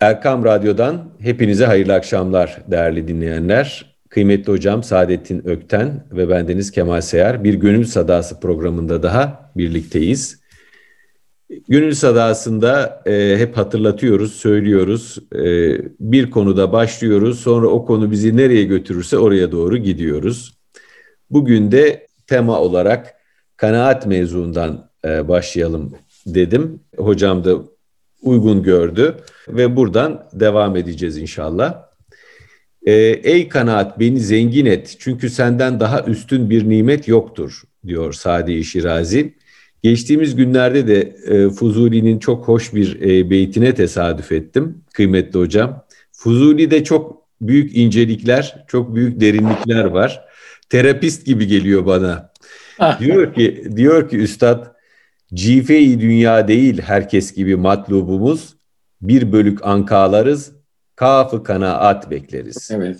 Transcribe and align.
Erkam 0.00 0.44
Radyo'dan 0.44 1.10
hepinize 1.18 1.66
hayırlı 1.66 1.94
akşamlar 1.94 2.62
değerli 2.66 3.08
dinleyenler. 3.08 3.96
Kıymetli 4.08 4.52
hocam 4.52 4.82
Saadettin 4.82 5.48
Ökten 5.48 6.06
ve 6.12 6.28
bendeniz 6.28 6.70
Kemal 6.70 7.00
Seyar 7.00 7.44
bir 7.44 7.54
Gönül 7.54 7.84
Sadası 7.84 8.40
programında 8.40 9.02
daha 9.02 9.52
birlikteyiz. 9.56 10.40
Gönül 11.68 11.94
Sadası'nda 11.94 13.02
e, 13.06 13.38
hep 13.38 13.56
hatırlatıyoruz, 13.56 14.32
söylüyoruz. 14.32 15.18
E, 15.34 15.42
bir 16.00 16.30
konuda 16.30 16.72
başlıyoruz, 16.72 17.40
sonra 17.40 17.66
o 17.66 17.84
konu 17.84 18.10
bizi 18.10 18.36
nereye 18.36 18.64
götürürse 18.64 19.18
oraya 19.18 19.52
doğru 19.52 19.76
gidiyoruz. 19.76 20.54
Bugün 21.30 21.72
de 21.72 22.06
tema 22.26 22.60
olarak 22.60 23.14
kanaat 23.56 24.06
mevzuundan 24.06 24.90
e, 25.04 25.28
başlayalım 25.28 25.92
dedim. 26.26 26.80
Hocam 26.96 27.44
da 27.44 27.58
uygun 28.22 28.62
gördü 28.62 29.16
ve 29.48 29.76
buradan 29.76 30.28
devam 30.32 30.76
edeceğiz 30.76 31.18
inşallah. 31.18 31.82
Ee, 32.86 32.92
Ey 33.22 33.48
kanaat 33.48 34.00
beni 34.00 34.20
zengin 34.20 34.66
et 34.66 34.96
çünkü 34.98 35.30
senden 35.30 35.80
daha 35.80 36.02
üstün 36.02 36.50
bir 36.50 36.68
nimet 36.68 37.08
yoktur 37.08 37.62
diyor 37.86 38.12
Sadi 38.12 38.64
Şirazi. 38.64 39.34
Geçtiğimiz 39.82 40.36
günlerde 40.36 40.86
de 40.86 41.00
e, 41.26 41.50
Fuzuli'nin 41.50 42.18
çok 42.18 42.48
hoş 42.48 42.74
bir 42.74 43.00
e, 43.00 43.30
beytine 43.30 43.74
tesadüf 43.74 44.32
ettim 44.32 44.84
kıymetli 44.92 45.38
hocam. 45.38 45.84
Fuzuli'de 46.12 46.84
çok 46.84 47.20
büyük 47.40 47.76
incelikler, 47.76 48.64
çok 48.68 48.94
büyük 48.94 49.20
derinlikler 49.20 49.84
var. 49.84 50.24
Terapist 50.68 51.26
gibi 51.26 51.46
geliyor 51.46 51.86
bana. 51.86 52.30
Ah. 52.78 53.00
diyor 53.00 53.34
ki 53.34 53.64
diyor 53.76 54.08
ki 54.08 54.16
üstad 54.16 54.79
Cife-i 55.34 56.00
dünya 56.00 56.48
değil 56.48 56.82
herkes 56.82 57.34
gibi 57.34 57.56
matlubumuz, 57.56 58.56
bir 59.02 59.32
bölük 59.32 59.66
ankalarız, 59.66 60.52
kafı 60.96 61.42
kanaat 61.42 62.10
bekleriz. 62.10 62.70
Evet. 62.72 62.96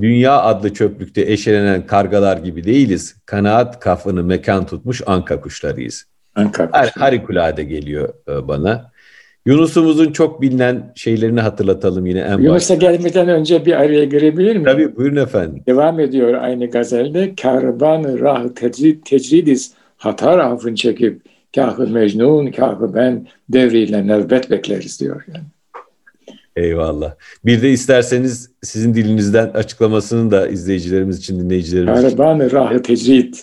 Dünya 0.00 0.42
adlı 0.42 0.74
çöplükte 0.74 1.20
eşelenen 1.20 1.86
kargalar 1.86 2.36
gibi 2.36 2.64
değiliz. 2.64 3.16
Kanaat 3.26 3.80
kafını 3.80 4.24
mekan 4.24 4.66
tutmuş 4.66 5.02
anka 5.06 5.40
kuşlarıyız. 5.40 6.04
Anka 6.34 6.70
kuşları. 6.70 6.90
Harikulade 6.98 7.64
geliyor 7.64 8.08
e, 8.28 8.48
bana. 8.48 8.92
Yunus'umuzun 9.46 10.12
çok 10.12 10.42
bilinen 10.42 10.92
şeylerini 10.94 11.40
hatırlatalım 11.40 12.06
yine 12.06 12.20
en 12.20 12.38
Yunus'a 12.38 12.74
gelmeden 12.74 13.28
önce 13.28 13.66
bir 13.66 13.72
araya 13.72 14.04
girebilir 14.04 14.52
miyim? 14.52 14.64
Tabii 14.64 14.96
buyurun 14.96 15.16
efendim. 15.16 15.62
Devam 15.66 16.00
ediyor 16.00 16.34
aynı 16.34 16.70
gazelde. 16.70 17.34
Karban 17.34 18.18
rah 18.20 18.48
tecrid, 18.54 19.02
tecridiz 19.04 19.72
hatar 19.96 20.38
afın 20.38 20.74
çekip 20.74 21.22
Kahı 21.54 21.86
Mecnun, 21.86 22.50
kahı 22.50 22.94
ben 22.94 23.26
devriyle 23.48 24.06
nöbet 24.06 24.50
bekleriz 24.50 25.00
diyor. 25.00 25.24
Yani. 25.34 25.44
Eyvallah. 26.56 27.14
Bir 27.44 27.62
de 27.62 27.70
isterseniz 27.70 28.50
sizin 28.62 28.94
dilinizden 28.94 29.48
açıklamasını 29.48 30.30
da 30.30 30.48
izleyicilerimiz 30.48 31.18
için, 31.18 31.40
dinleyicilerimiz 31.40 32.04
için. 32.04 32.16
Karaban-ı 32.16 32.52
rahı 32.52 32.82
tecrid. 32.82 33.34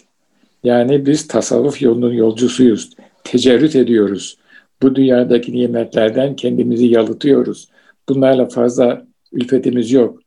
Yani 0.63 1.05
biz 1.05 1.27
tasavvuf 1.27 1.81
yolunun 1.81 2.13
yolcusuyuz. 2.13 2.89
Tecerrüt 3.23 3.75
ediyoruz. 3.75 4.37
Bu 4.81 4.95
dünyadaki 4.95 5.51
nimetlerden 5.51 6.35
kendimizi 6.35 6.85
yalıtıyoruz. 6.85 7.69
Bunlarla 8.09 8.49
fazla 8.49 9.05
ülfetimiz 9.31 9.91
yok. 9.91 10.19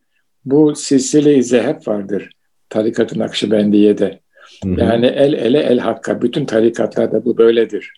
Bu 0.45 0.75
silsile-i 0.75 1.43
zehep 1.43 1.89
vardır. 1.89 2.31
Tarikat-ı 2.69 3.19
Nakşibendiye'de. 3.19 4.21
Yani 4.65 5.07
el 5.07 5.33
ele 5.33 5.59
el 5.59 5.79
hakka. 5.79 6.23
Bütün 6.23 6.45
tarikatlarda 6.45 7.25
bu 7.25 7.39
böyledir. 7.39 7.93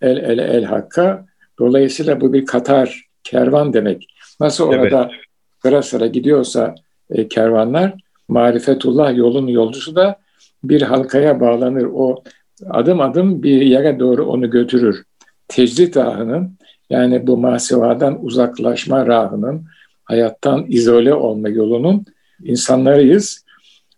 El 0.00 0.16
ele 0.16 0.42
el 0.42 0.64
hakka. 0.64 1.26
Dolayısıyla 1.58 2.20
bu 2.20 2.32
bir 2.32 2.46
Katar, 2.46 3.06
kervan 3.24 3.72
demek. 3.72 4.06
Nasıl 4.40 4.68
orada 4.68 5.10
evet. 5.10 5.20
sıra 5.62 5.82
sıra 5.82 6.06
gidiyorsa 6.06 6.74
e, 7.10 7.28
kervanlar, 7.28 7.94
marifetullah 8.28 9.16
yolun 9.16 9.46
yolcusu 9.46 9.96
da 9.96 10.18
bir 10.64 10.82
halkaya 10.82 11.40
bağlanır. 11.40 11.88
O 11.94 12.22
adım 12.70 13.00
adım 13.00 13.42
bir 13.42 13.60
yere 13.60 13.98
doğru 13.98 14.26
onu 14.26 14.50
götürür. 14.50 15.02
Tecrit 15.48 15.96
rahının 15.96 16.58
yani 16.90 17.26
bu 17.26 17.36
masivadan 17.36 18.24
uzaklaşma 18.24 19.06
rahının, 19.06 19.64
hayattan 20.04 20.64
izole 20.68 21.14
olma 21.14 21.48
yolunun 21.48 22.04
insanlarıyız 22.42 23.44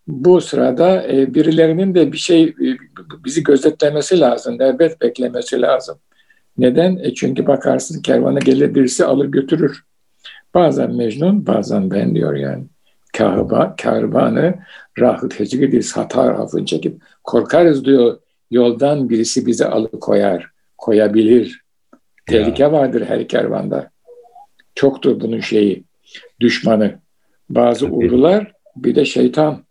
bu 0.07 0.41
sırada 0.41 1.13
e, 1.13 1.35
birilerinin 1.35 1.95
de 1.95 2.13
bir 2.13 2.19
şey 2.19 2.45
e, 2.45 2.67
bizi 3.25 3.43
gözetlemesi 3.43 4.21
lazım, 4.21 4.59
nöbet 4.59 5.01
beklemesi 5.01 5.61
lazım. 5.61 5.99
Neden? 6.59 6.97
E 6.97 7.15
çünkü 7.15 7.47
bakarsın 7.47 8.03
kervana 8.03 8.39
gelir 8.39 8.75
birisi 8.75 9.05
alır 9.05 9.27
götürür. 9.27 9.85
Bazen 10.55 10.95
Mecnun, 10.95 11.47
bazen 11.47 11.91
ben 11.91 12.15
diyor 12.15 12.35
yani. 12.35 12.65
Kahba, 13.17 13.75
kervanı 13.77 14.55
rahı 14.99 15.29
tecvidiz 15.29 15.97
hata 15.97 16.31
rafını 16.31 16.65
çekip 16.65 17.03
korkarız 17.25 17.85
diyor. 17.85 18.19
Yoldan 18.51 19.11
birisi 19.11 19.47
bizi 19.47 19.67
alıkoyar, 19.67 20.51
koyabilir. 20.79 21.65
Tehlike 22.27 22.63
ya. 22.63 22.73
vardır 22.73 23.05
her 23.09 23.29
kervanda. 23.29 23.91
Çoktur 24.75 25.21
bunun 25.21 25.41
şeyi, 25.41 25.85
düşmanı. 26.41 26.99
Bazı 27.51 27.87
uğrular 27.87 28.53
bir 28.77 28.95
de 28.95 29.05
şeytan. 29.05 29.64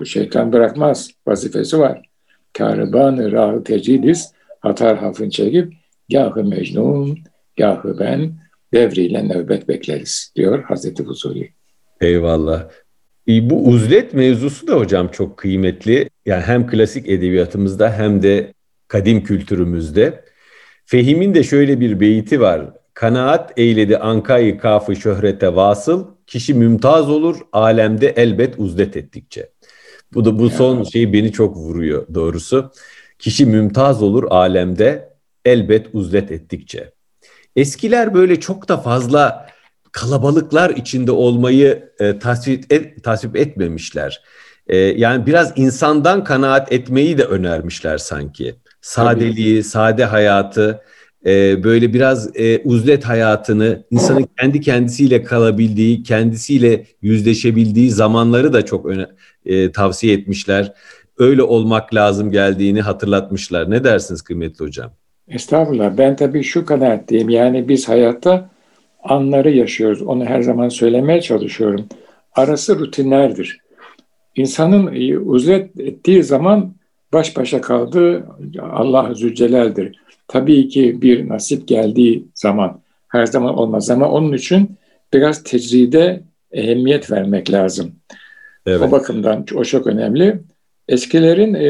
Bu 0.00 0.06
şeytan 0.06 0.52
bırakmaz. 0.52 1.10
Vazifesi 1.26 1.78
var. 1.78 2.08
Kârıban-ı 2.52 3.32
rahı 3.32 3.64
tecidis 3.64 4.32
hatar 4.60 4.98
hafın 4.98 5.30
çekip 5.30 5.72
gahı 6.12 6.44
mecnun, 6.44 7.18
gahı 7.58 7.98
ben 7.98 8.32
devriyle 8.74 9.22
nöbet 9.22 9.68
bekleriz 9.68 10.32
diyor 10.36 10.64
Hazreti 10.64 11.04
Fuzuli. 11.04 11.52
Eyvallah. 12.00 12.68
E, 13.28 13.50
bu 13.50 13.64
uzlet 13.64 14.14
mevzusu 14.14 14.66
da 14.66 14.74
hocam 14.74 15.08
çok 15.08 15.36
kıymetli. 15.36 16.10
Yani 16.26 16.42
hem 16.42 16.66
klasik 16.66 17.08
edebiyatımızda 17.08 17.92
hem 17.92 18.22
de 18.22 18.54
kadim 18.88 19.24
kültürümüzde. 19.24 20.24
Fehim'in 20.84 21.34
de 21.34 21.42
şöyle 21.42 21.80
bir 21.80 22.00
beyti 22.00 22.40
var. 22.40 22.70
Kanaat 22.94 23.52
eyledi 23.56 23.98
ankayı 23.98 24.58
kafı 24.58 24.96
şöhrete 24.96 25.56
vasıl, 25.56 26.06
kişi 26.26 26.54
mümtaz 26.54 27.10
olur 27.10 27.36
alemde 27.52 28.08
elbet 28.08 28.54
uzlet 28.58 28.96
ettikçe. 28.96 29.50
Bu 30.14 30.24
da 30.24 30.38
bu 30.38 30.50
son 30.50 30.82
şey 30.84 31.12
beni 31.12 31.32
çok 31.32 31.56
vuruyor 31.56 32.06
doğrusu. 32.14 32.72
Kişi 33.18 33.46
mümtaz 33.46 34.02
olur 34.02 34.24
alemde 34.30 35.12
elbet 35.44 35.86
uzlet 35.92 36.32
ettikçe. 36.32 36.92
Eskiler 37.56 38.14
böyle 38.14 38.40
çok 38.40 38.68
da 38.68 38.76
fazla 38.76 39.46
kalabalıklar 39.92 40.70
içinde 40.70 41.12
olmayı 41.12 41.92
e, 42.00 42.18
tasvip, 42.18 42.72
et, 42.72 43.04
tasvip 43.04 43.36
etmemişler. 43.36 44.22
E, 44.66 44.76
yani 44.76 45.26
biraz 45.26 45.52
insandan 45.56 46.24
kanaat 46.24 46.72
etmeyi 46.72 47.18
de 47.18 47.24
önermişler 47.24 47.98
sanki. 47.98 48.54
Sadeliği, 48.80 49.54
Tabii. 49.54 49.64
sade 49.64 50.04
hayatı, 50.04 50.80
e, 51.26 51.64
böyle 51.64 51.94
biraz 51.94 52.36
e, 52.36 52.58
uzlet 52.58 53.04
hayatını, 53.04 53.84
insanın 53.90 54.28
kendi 54.40 54.60
kendisiyle 54.60 55.22
kalabildiği, 55.22 56.02
kendisiyle 56.02 56.86
yüzleşebildiği 57.02 57.90
zamanları 57.90 58.52
da 58.52 58.64
çok 58.64 58.86
öne, 58.86 59.06
e, 59.46 59.72
tavsiye 59.72 60.14
etmişler. 60.14 60.72
Öyle 61.18 61.42
olmak 61.42 61.94
lazım 61.94 62.30
geldiğini 62.30 62.80
hatırlatmışlar. 62.80 63.70
Ne 63.70 63.84
dersiniz 63.84 64.22
kıymetli 64.22 64.64
hocam? 64.64 64.92
Estağfurullah. 65.28 65.98
Ben 65.98 66.16
tabii 66.16 66.42
şu 66.42 66.66
kadar 66.66 67.08
diyeyim. 67.08 67.28
Yani 67.28 67.68
biz 67.68 67.88
hayatta 67.88 68.50
anları 69.02 69.50
yaşıyoruz. 69.50 70.02
Onu 70.02 70.24
her 70.24 70.42
zaman 70.42 70.68
söylemeye 70.68 71.20
çalışıyorum. 71.20 71.86
Arası 72.32 72.78
rutinlerdir. 72.78 73.60
İnsanın 74.36 74.94
e, 74.94 75.18
uzlet 75.18 75.80
ettiği 75.80 76.22
zaman 76.22 76.74
baş 77.12 77.36
başa 77.36 77.60
kaldığı 77.60 78.26
Allah 78.60 79.14
Zülcelal'dir. 79.14 79.96
Tabii 80.28 80.68
ki 80.68 81.02
bir 81.02 81.28
nasip 81.28 81.68
geldiği 81.68 82.26
zaman 82.34 82.80
her 83.08 83.26
zaman 83.26 83.58
olmaz 83.58 83.90
ama 83.90 84.10
onun 84.10 84.32
için 84.32 84.76
biraz 85.12 85.42
tecride 85.42 86.22
ehemmiyet 86.52 87.10
vermek 87.10 87.52
lazım. 87.52 87.92
Evet. 88.66 88.88
O 88.88 88.90
bakımdan 88.90 89.46
o 89.54 89.64
çok 89.64 89.86
önemli. 89.86 90.40
Eskilerin 90.88 91.54
e, 91.54 91.66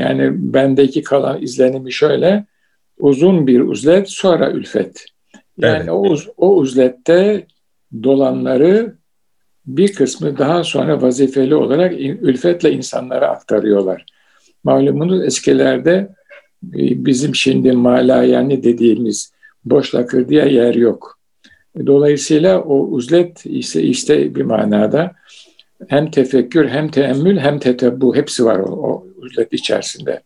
yani 0.00 0.30
bendeki 0.54 1.02
kalan 1.02 1.42
izlenimi 1.42 1.92
şöyle 1.92 2.44
uzun 2.98 3.46
bir 3.46 3.60
uzlet 3.60 4.10
sonra 4.10 4.50
ülfet. 4.50 5.04
Yani 5.58 5.76
evet. 5.76 5.90
o, 5.90 6.16
o 6.36 6.54
uzlette 6.54 7.46
dolanları 8.02 8.94
bir 9.66 9.92
kısmı 9.92 10.38
daha 10.38 10.64
sonra 10.64 11.02
vazifeli 11.02 11.54
olarak 11.54 11.92
ülfetle 12.00 12.72
insanlara 12.72 13.28
aktarıyorlar. 13.28 14.04
Malumunuz 14.64 15.24
eskilerde 15.24 16.14
e, 16.74 17.04
bizim 17.06 17.34
şimdi 17.34 17.72
malayani 17.72 18.62
dediğimiz 18.62 19.32
boş 19.64 19.94
lakır 19.94 20.28
diye 20.28 20.48
yer 20.48 20.74
yok. 20.74 21.18
Dolayısıyla 21.86 22.60
o 22.62 22.78
uzlet 22.78 23.46
ise 23.46 23.82
işte 23.82 24.34
bir 24.34 24.42
manada 24.42 25.12
hem 25.88 26.10
tefekkür 26.10 26.68
hem 26.68 26.88
teemmül 26.88 27.38
hem 27.38 27.58
tetebbu 27.58 28.16
hepsi 28.16 28.44
var 28.44 28.58
o, 28.58 28.72
o 28.72 29.06
uzlet 29.16 29.52
içerisinde. 29.52 30.20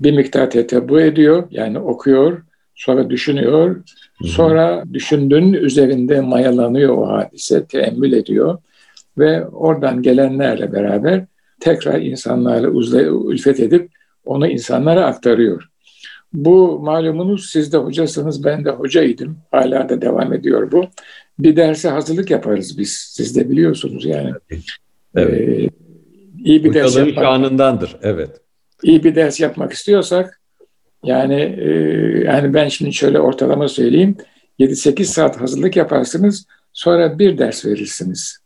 Bir 0.00 0.12
miktar 0.12 0.50
tetebbu 0.50 1.00
ediyor 1.00 1.48
yani 1.50 1.78
okuyor 1.78 2.42
sonra 2.74 3.10
düşünüyor 3.10 3.76
Sonra 4.22 4.84
düşündüğün 4.92 5.52
üzerinde 5.52 6.20
mayalanıyor 6.20 6.96
o 6.96 7.08
hadise, 7.08 7.66
teemmül 7.66 8.12
ediyor 8.12 8.58
ve 9.18 9.46
oradan 9.46 10.02
gelenlerle 10.02 10.72
beraber 10.72 11.24
tekrar 11.60 12.00
insanlarla 12.00 12.68
ülfet 13.32 13.60
edip 13.60 13.90
onu 14.24 14.46
insanlara 14.46 15.06
aktarıyor. 15.06 15.68
Bu 16.34 16.78
malumunuz 16.78 17.50
siz 17.50 17.72
de 17.72 17.76
hocasınız, 17.76 18.44
ben 18.44 18.64
de 18.64 18.70
hocaydım. 18.70 19.38
Hala 19.50 19.88
da 19.88 20.02
devam 20.02 20.32
ediyor 20.32 20.72
bu. 20.72 20.86
Bir 21.38 21.56
derse 21.56 21.88
hazırlık 21.88 22.30
yaparız 22.30 22.78
biz. 22.78 22.92
Siz 22.92 23.36
de 23.36 23.50
biliyorsunuz 23.50 24.04
yani. 24.04 24.32
Evet. 25.14 25.40
Ee, 25.40 25.68
iyi 26.44 26.64
bir 26.64 26.74
ders 26.74 26.96
yapmak. 26.96 27.24
şanındandır. 27.24 27.96
Evet. 28.02 28.40
İyi 28.82 29.04
bir 29.04 29.14
ders 29.14 29.40
yapmak 29.40 29.72
istiyorsak 29.72 30.40
yani 31.04 31.40
e, 31.58 31.70
yani 32.24 32.54
ben 32.54 32.68
şimdi 32.68 32.92
şöyle 32.92 33.20
ortalama 33.20 33.68
söyleyeyim. 33.68 34.16
7-8 34.60 35.04
saat 35.04 35.40
hazırlık 35.40 35.76
yaparsınız. 35.76 36.46
Sonra 36.72 37.18
bir 37.18 37.38
ders 37.38 37.66
verirsiniz. 37.66 38.38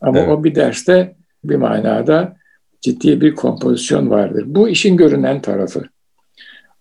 Ama 0.00 0.18
evet. 0.18 0.28
o 0.28 0.44
bir 0.44 0.54
derste 0.54 1.16
bir 1.44 1.56
manada 1.56 2.36
ciddi 2.80 3.20
bir 3.20 3.34
kompozisyon 3.34 4.10
vardır. 4.10 4.44
Bu 4.46 4.68
işin 4.68 4.96
görünen 4.96 5.42
tarafı. 5.42 5.82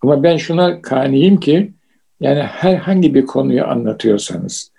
Ama 0.03 0.23
ben 0.23 0.37
şuna 0.37 0.81
kaniyim 0.81 1.39
ki 1.39 1.71
yani 2.19 2.39
herhangi 2.39 3.13
bir 3.13 3.25
konuyu 3.25 3.65
anlatıyorsanız, 3.65 4.71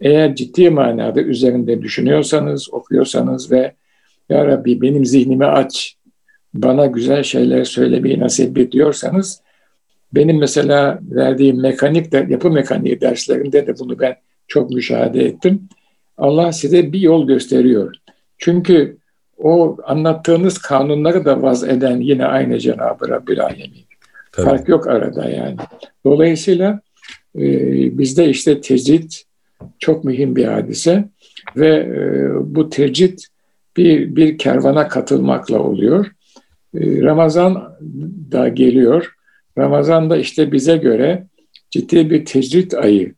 eğer 0.00 0.34
ciddi 0.34 0.70
manada 0.70 1.22
üzerinde 1.22 1.82
düşünüyorsanız, 1.82 2.72
okuyorsanız 2.72 3.52
ve 3.52 3.72
Ya 4.28 4.46
Rabbi 4.46 4.82
benim 4.82 5.04
zihnimi 5.04 5.46
aç, 5.46 5.96
bana 6.54 6.86
güzel 6.86 7.22
şeyler 7.22 7.64
söylemeyi 7.64 8.20
nasip 8.20 8.58
et 8.58 8.72
diyorsanız, 8.72 9.40
benim 10.14 10.38
mesela 10.38 10.98
verdiğim 11.10 11.60
mekanik, 11.60 12.12
de, 12.12 12.26
yapı 12.28 12.50
mekaniği 12.50 13.00
derslerinde 13.00 13.66
de 13.66 13.78
bunu 13.78 13.98
ben 13.98 14.16
çok 14.48 14.70
müşahede 14.70 15.24
ettim. 15.24 15.68
Allah 16.18 16.52
size 16.52 16.92
bir 16.92 17.00
yol 17.00 17.26
gösteriyor. 17.26 17.94
Çünkü 18.38 18.96
o 19.38 19.76
anlattığınız 19.84 20.58
kanunları 20.58 21.24
da 21.24 21.42
vaz 21.42 21.64
eden 21.64 22.00
yine 22.00 22.26
aynı 22.26 22.58
Cenab-ı 22.58 23.08
Rabbil 23.08 23.40
Alemin. 23.40 23.85
Tabii. 24.36 24.46
Fark 24.46 24.68
yok 24.68 24.86
arada 24.86 25.28
yani. 25.28 25.56
Dolayısıyla 26.04 26.80
e, 27.38 27.42
bizde 27.98 28.28
işte 28.28 28.60
tecrit 28.60 29.24
çok 29.78 30.04
mühim 30.04 30.36
bir 30.36 30.44
hadise 30.44 31.04
ve 31.56 31.68
e, 31.68 32.28
bu 32.54 32.70
tecrit 32.70 33.26
bir, 33.76 34.16
bir 34.16 34.38
kervana 34.38 34.88
katılmakla 34.88 35.58
oluyor. 35.58 36.06
E, 36.74 37.02
Ramazan 37.02 37.76
da 38.32 38.48
geliyor. 38.48 39.14
Ramazan 39.58 40.10
da 40.10 40.16
işte 40.16 40.52
bize 40.52 40.76
göre 40.76 41.26
ciddi 41.70 42.10
bir 42.10 42.24
tecrit 42.24 42.74
ayı. 42.74 43.14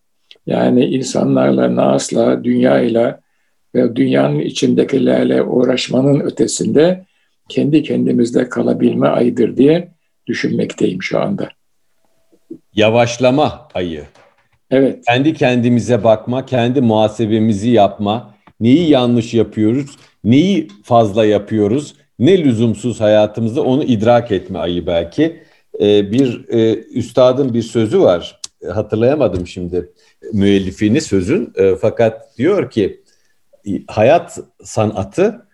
Yani 0.47 0.85
insanlarla, 0.85 1.77
nasla, 1.77 2.45
dünyayla 2.45 3.21
ve 3.75 3.97
dünyanın 3.97 4.39
içindekilerle 4.39 5.43
uğraşmanın 5.43 6.21
ötesinde 6.21 7.05
kendi 7.49 7.83
kendimizde 7.83 8.49
kalabilme 8.49 9.07
ayıdır 9.07 9.57
diye 9.57 9.98
düşünmekteyim 10.29 11.03
şu 11.03 11.21
anda. 11.21 11.49
Yavaşlama 12.75 13.69
ayı. 13.75 14.05
Evet. 14.71 15.05
Kendi 15.07 15.35
kendimize 15.35 16.05
bakma, 16.05 16.47
kendi 16.47 16.81
muhasebemizi 16.81 17.71
yapma, 17.71 18.35
neyi 18.61 18.91
yanlış 18.91 19.35
yapıyoruz, 19.35 19.97
neyi 20.25 20.69
fazla 20.85 21.25
yapıyoruz, 21.25 21.95
ne 22.19 22.45
lüzumsuz 22.45 23.01
hayatımızda 23.01 23.63
onu 23.63 23.85
idrak 23.85 24.33
etme 24.33 24.59
ayı 24.59 24.87
belki. 24.87 25.43
Ee, 25.81 26.13
bir 26.13 26.49
e, 26.49 26.75
üstadın 26.75 27.55
bir 27.55 27.63
sözü 27.63 28.01
var, 28.01 28.41
hatırlayamadım 28.73 29.47
şimdi 29.47 29.93
müellifini 30.33 31.01
sözün, 31.01 31.53
e, 31.57 31.75
fakat 31.77 32.39
diyor 32.39 32.71
ki 32.71 33.03
hayat 33.89 34.39
sanatı 34.65 35.47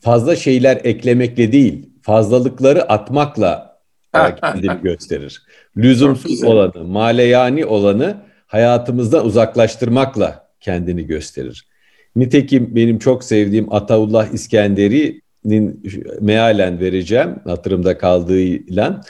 fazla 0.00 0.36
şeyler 0.36 0.80
eklemekle 0.84 1.52
değil, 1.52 1.90
fazlalıkları 2.02 2.82
atmakla 2.92 3.67
kendini 4.12 4.80
gösterir. 4.82 5.42
Lüzumsuz 5.76 6.44
olanı, 6.44 6.84
maleyani 6.84 7.66
olanı 7.66 8.16
hayatımızdan 8.46 9.26
uzaklaştırmakla 9.26 10.48
kendini 10.60 11.06
gösterir. 11.06 11.68
Nitekim 12.16 12.76
benim 12.76 12.98
çok 12.98 13.24
sevdiğim 13.24 13.72
Ataullah 13.72 14.32
İskenderi'nin 14.32 15.82
mealen 16.20 16.80
vereceğim 16.80 17.36
hatırımda 17.44 17.98
kaldığıyla 17.98 19.00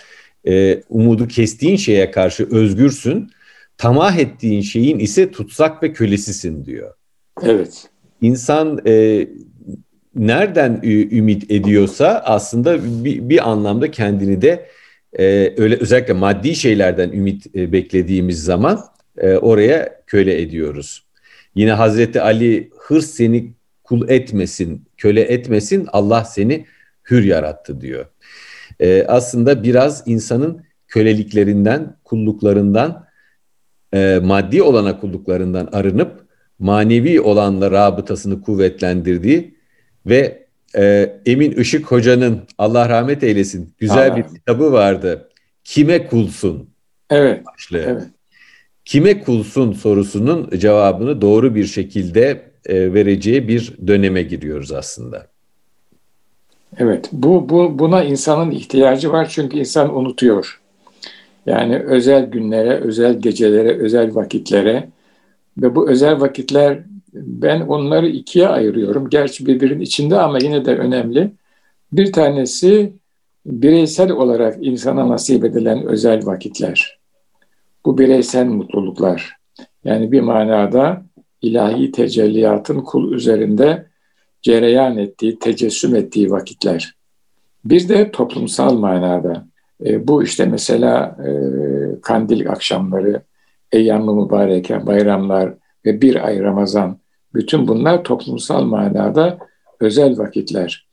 e, 0.48 0.82
umudu 0.88 1.28
kestiğin 1.28 1.76
şeye 1.76 2.10
karşı 2.10 2.48
özgürsün, 2.50 3.30
tamah 3.78 4.16
ettiğin 4.16 4.60
şeyin 4.60 4.98
ise 4.98 5.30
tutsak 5.30 5.82
ve 5.82 5.92
kölesisin 5.92 6.64
diyor. 6.64 6.94
Evet. 7.42 7.88
İnsan 8.20 8.80
e, 8.86 9.26
nereden 10.14 10.80
ümit 10.82 11.50
ediyorsa 11.50 12.22
aslında 12.24 13.04
bir, 13.04 13.28
bir 13.28 13.50
anlamda 13.50 13.90
kendini 13.90 14.42
de 14.42 14.66
e, 15.18 15.54
öyle 15.56 15.76
özellikle 15.76 16.12
maddi 16.12 16.54
şeylerden 16.54 17.12
ümit 17.12 17.56
e, 17.56 17.72
beklediğimiz 17.72 18.44
zaman 18.44 18.84
e, 19.18 19.36
oraya 19.36 20.02
köle 20.06 20.40
ediyoruz. 20.40 21.04
Yine 21.54 21.72
Hazreti 21.72 22.20
Ali 22.20 22.70
hırs 22.78 23.06
seni 23.06 23.52
kul 23.84 24.08
etmesin, 24.08 24.88
köle 24.96 25.20
etmesin, 25.20 25.88
Allah 25.92 26.24
seni 26.24 26.66
hür 27.10 27.24
yarattı 27.24 27.80
diyor. 27.80 28.06
E, 28.80 29.04
aslında 29.08 29.62
biraz 29.62 30.02
insanın 30.06 30.62
köleliklerinden, 30.88 31.96
kulluklarından, 32.04 33.06
e, 33.94 34.20
maddi 34.22 34.62
olana 34.62 35.00
kulluklarından 35.00 35.68
arınıp 35.72 36.26
manevi 36.58 37.20
olanla 37.20 37.70
rabıtasını 37.70 38.42
kuvvetlendirdiği 38.42 39.54
ve 40.06 40.47
e, 40.76 41.12
Emin 41.26 41.50
Işık 41.50 41.86
Hoca'nın 41.86 42.40
Allah 42.58 42.88
rahmet 42.88 43.22
eylesin 43.22 43.74
güzel 43.78 44.12
Allah. 44.12 44.16
bir 44.16 44.22
kitabı 44.22 44.72
vardı. 44.72 45.28
Kime 45.64 46.06
kulsun? 46.06 46.70
Evet. 47.10 47.46
Başlığı. 47.46 47.78
Evet. 47.78 48.02
Kime 48.84 49.20
kulsun 49.20 49.72
sorusunun 49.72 50.50
cevabını 50.58 51.20
doğru 51.20 51.54
bir 51.54 51.64
şekilde 51.66 52.50
e, 52.66 52.94
vereceği 52.94 53.48
bir 53.48 53.74
döneme 53.86 54.22
giriyoruz 54.22 54.72
aslında. 54.72 55.26
Evet, 56.78 57.08
bu, 57.12 57.48
bu 57.48 57.78
buna 57.78 58.04
insanın 58.04 58.50
ihtiyacı 58.50 59.12
var 59.12 59.28
çünkü 59.30 59.58
insan 59.58 59.96
unutuyor. 59.96 60.60
Yani 61.46 61.78
özel 61.78 62.26
günlere, 62.26 62.74
özel 62.74 63.20
gecelere, 63.20 63.78
özel 63.78 64.14
vakitlere 64.14 64.88
ve 65.58 65.74
bu 65.74 65.90
özel 65.90 66.20
vakitler 66.20 66.78
ben 67.26 67.60
onları 67.60 68.08
ikiye 68.08 68.48
ayırıyorum. 68.48 69.08
Gerçi 69.08 69.46
birbirinin 69.46 69.80
içinde 69.80 70.20
ama 70.20 70.38
yine 70.42 70.64
de 70.64 70.76
önemli. 70.76 71.32
Bir 71.92 72.12
tanesi 72.12 72.92
bireysel 73.46 74.10
olarak 74.10 74.56
insana 74.60 75.08
nasip 75.08 75.44
edilen 75.44 75.86
özel 75.86 76.26
vakitler. 76.26 76.98
Bu 77.84 77.98
bireysel 77.98 78.46
mutluluklar. 78.46 79.36
Yani 79.84 80.12
bir 80.12 80.20
manada 80.20 81.02
ilahi 81.42 81.92
tecelliyatın 81.92 82.80
kul 82.80 83.12
üzerinde 83.12 83.86
cereyan 84.42 84.98
ettiği, 84.98 85.38
tecessüm 85.38 85.96
ettiği 85.96 86.30
vakitler. 86.30 86.94
Bir 87.64 87.88
de 87.88 88.10
toplumsal 88.10 88.78
manada. 88.78 89.46
E, 89.84 90.08
bu 90.08 90.22
işte 90.22 90.46
mesela 90.46 91.16
e, 91.26 91.30
kandil 92.00 92.50
akşamları, 92.50 93.22
eyyam-ı 93.72 94.14
mübareke, 94.14 94.86
bayramlar 94.86 95.54
ve 95.84 96.02
bir 96.02 96.26
ay 96.26 96.40
Ramazan 96.40 96.98
bütün 97.34 97.68
bunlar 97.68 98.04
toplumsal 98.04 98.62
manada 98.62 99.38
özel 99.80 100.18
vakitler. 100.18 100.86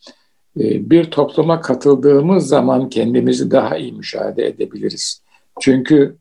Ee, 0.59 0.89
bir 0.89 1.03
topluma 1.03 1.61
katıldığımız 1.61 2.47
zaman 2.47 2.89
kendimizi 2.89 3.51
daha 3.51 3.77
iyi 3.77 3.91
müşahede 3.91 4.47
edebiliriz. 4.47 5.21
Çünkü 5.59 6.15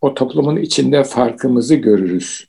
o 0.00 0.14
toplumun 0.14 0.56
içinde 0.56 1.04
farkımızı 1.04 1.74
görürüz. 1.74 2.48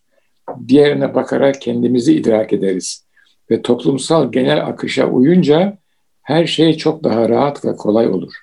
Diğerine 0.67 1.15
bakarak 1.15 1.61
kendimizi 1.61 2.13
idrak 2.13 2.53
ederiz. 2.53 3.03
Ve 3.51 3.61
toplumsal 3.61 4.31
genel 4.31 4.65
akışa 4.65 5.07
uyunca 5.07 5.77
her 6.21 6.45
şey 6.45 6.77
çok 6.77 7.03
daha 7.03 7.29
rahat 7.29 7.65
ve 7.65 7.75
kolay 7.75 8.07
olur. 8.07 8.33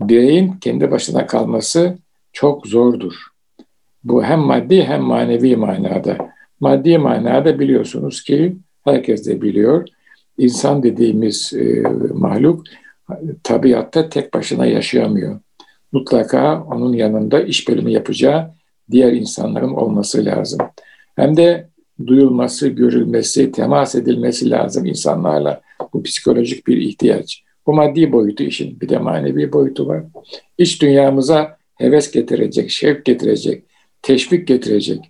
Bireyin 0.00 0.52
kendi 0.52 0.90
başına 0.90 1.26
kalması 1.26 1.98
çok 2.32 2.66
zordur. 2.66 3.14
Bu 4.04 4.24
hem 4.24 4.40
maddi 4.40 4.84
hem 4.84 5.02
manevi 5.02 5.56
manada. 5.56 6.35
Maddi 6.60 6.98
manada 6.98 7.58
biliyorsunuz 7.58 8.22
ki 8.22 8.56
herkes 8.84 9.26
de 9.26 9.42
biliyor. 9.42 9.88
İnsan 10.38 10.82
dediğimiz 10.82 11.52
e, 11.54 11.82
mahluk 12.14 12.64
tabiatta 13.42 14.08
tek 14.08 14.34
başına 14.34 14.66
yaşayamıyor. 14.66 15.40
Mutlaka 15.92 16.62
onun 16.62 16.92
yanında 16.92 17.42
iş 17.42 17.68
bölümü 17.68 17.90
yapacağı 17.90 18.50
diğer 18.90 19.12
insanların 19.12 19.74
olması 19.74 20.24
lazım. 20.24 20.58
Hem 21.16 21.36
de 21.36 21.68
duyulması, 22.06 22.68
görülmesi, 22.68 23.52
temas 23.52 23.94
edilmesi 23.94 24.50
lazım 24.50 24.86
insanlarla. 24.86 25.60
Bu 25.92 26.02
psikolojik 26.02 26.66
bir 26.66 26.76
ihtiyaç. 26.76 27.42
Bu 27.66 27.72
maddi 27.72 28.12
boyutu 28.12 28.42
işin 28.42 28.80
bir 28.80 28.88
de 28.88 28.98
manevi 28.98 29.52
boyutu 29.52 29.86
var. 29.86 30.02
İç 30.58 30.82
dünyamıza 30.82 31.56
heves 31.74 32.10
getirecek, 32.10 32.70
şevk 32.70 33.04
getirecek, 33.04 33.64
teşvik 34.02 34.48
getirecek, 34.48 35.00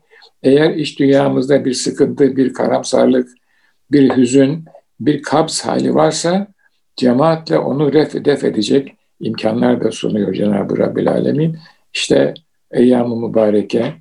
Eğer 0.42 0.74
iş 0.74 0.98
dünyamızda 0.98 1.64
bir 1.64 1.72
sıkıntı, 1.72 2.36
bir 2.36 2.52
karamsarlık, 2.52 3.28
bir 3.92 4.16
hüzün, 4.16 4.64
bir 5.00 5.22
kabz 5.22 5.60
hali 5.60 5.94
varsa 5.94 6.46
cemaatle 6.96 7.58
onu 7.58 7.92
ref 7.92 8.24
def 8.24 8.44
edecek 8.44 8.96
imkanlar 9.20 9.84
da 9.84 9.90
sunuyor 9.92 10.34
Cenab-ı 10.34 10.78
Rabbil 10.78 11.10
Alemin. 11.10 11.58
İşte 11.94 12.34
Eyyam-ı 12.70 13.28
Mübareke 13.28 13.94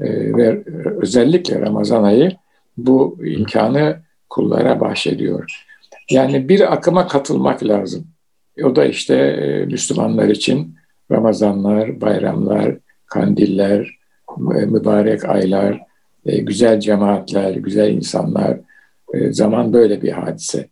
e, 0.00 0.36
ve 0.36 0.64
özellikle 1.02 1.60
Ramazan 1.60 2.04
ayı 2.04 2.32
bu 2.76 3.18
imkanı 3.24 3.96
kullara 4.30 4.80
bahşediyor. 4.80 5.64
Yani 6.10 6.48
bir 6.48 6.72
akıma 6.72 7.08
katılmak 7.08 7.64
lazım. 7.64 8.06
O 8.62 8.76
da 8.76 8.84
işte 8.84 9.14
e, 9.14 9.64
Müslümanlar 9.64 10.28
için 10.28 10.74
Ramazanlar, 11.10 12.00
bayramlar, 12.00 12.76
kandiller, 13.06 13.98
mübarek 14.38 15.24
aylar, 15.24 15.80
e, 16.26 16.38
güzel 16.38 16.80
cemaatler, 16.80 17.54
güzel 17.54 17.90
insanlar. 17.90 18.58
Zaman 19.30 19.72
böyle 19.72 20.02
bir 20.02 20.12
hadise. 20.12 20.68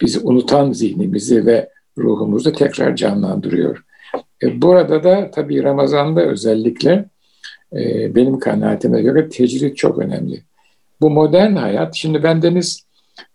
Bizi 0.00 0.20
unutan 0.20 0.72
zihnimizi 0.72 1.46
ve 1.46 1.68
ruhumuzu 1.98 2.52
tekrar 2.52 2.96
canlandırıyor. 2.96 3.84
Burada 4.42 5.04
da 5.04 5.30
tabii 5.30 5.62
Ramazan'da 5.62 6.20
özellikle 6.22 7.04
benim 8.14 8.38
kanaatime 8.38 9.02
göre 9.02 9.28
tecrit 9.28 9.76
çok 9.76 9.98
önemli. 9.98 10.42
Bu 11.00 11.10
modern 11.10 11.56
hayat, 11.56 11.94
şimdi 11.94 12.22
ben 12.22 12.42
Deniz 12.42 12.84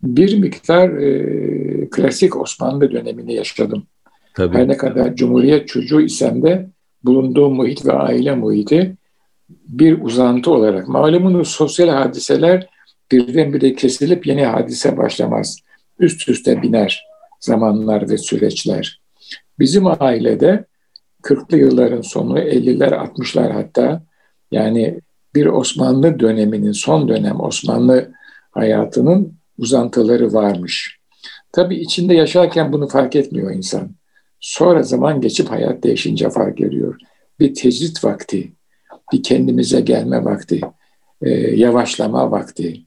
bir 0.03 0.38
miktar 0.38 0.89
e, 0.89 1.89
klasik 1.89 2.41
Osmanlı 2.41 2.91
dönemini 2.91 3.34
yaşadım. 3.34 3.84
Tabii. 4.34 4.57
Her 4.57 4.67
ne 4.67 4.77
kadar 4.77 5.15
Cumhuriyet 5.15 5.67
çocuğu 5.67 6.01
isem 6.01 6.43
de 6.43 6.67
bulunduğum 7.03 7.53
muhit 7.53 7.86
ve 7.86 7.91
aile 7.91 8.36
muhiti 8.36 8.95
bir 9.50 10.02
uzantı 10.02 10.52
olarak. 10.52 10.88
Malumunuz 10.88 11.48
sosyal 11.48 11.90
hadiseler 11.90 12.68
birdenbire 13.12 13.75
kesilip 13.75 14.28
yeni 14.28 14.46
hadise 14.46 14.98
başlamaz. 14.98 15.58
Üst 16.00 16.30
üste 16.30 16.62
biner 16.62 17.06
zamanlar 17.40 18.10
ve 18.10 18.18
süreçler. 18.18 19.02
Bizim 19.60 19.84
ailede 20.00 20.66
40'lı 21.24 21.58
yılların 21.58 22.02
sonu, 22.02 22.40
50'ler, 22.40 22.90
60'lar 22.90 23.52
hatta 23.52 24.04
yani 24.52 25.02
bir 25.36 25.46
Osmanlı 25.46 26.20
döneminin, 26.20 26.72
son 26.72 27.08
dönem 27.08 27.40
Osmanlı 27.40 28.12
hayatının 28.52 29.34
uzantıları 29.58 30.34
varmış. 30.34 31.00
Tabii 31.52 31.75
içinde 31.75 32.14
yaşarken 32.14 32.74
bunu 32.74 32.88
fark 32.88 33.16
etmiyor 33.16 33.52
insan. 33.52 33.92
Sonra 34.40 34.84
zaman 34.84 35.22
geçip 35.22 35.52
hayat 35.52 35.84
değişince 35.84 36.30
fark 36.30 36.62
ediyor. 36.62 36.96
Bir 37.40 37.54
tecrit 37.54 38.04
vakti, 38.04 38.52
bir 39.14 39.24
kendimize 39.24 39.82
gelme 39.82 40.26
vakti, 40.26 40.62
e, 41.22 41.30
yavaşlama 41.32 42.32
vakti. 42.32 42.82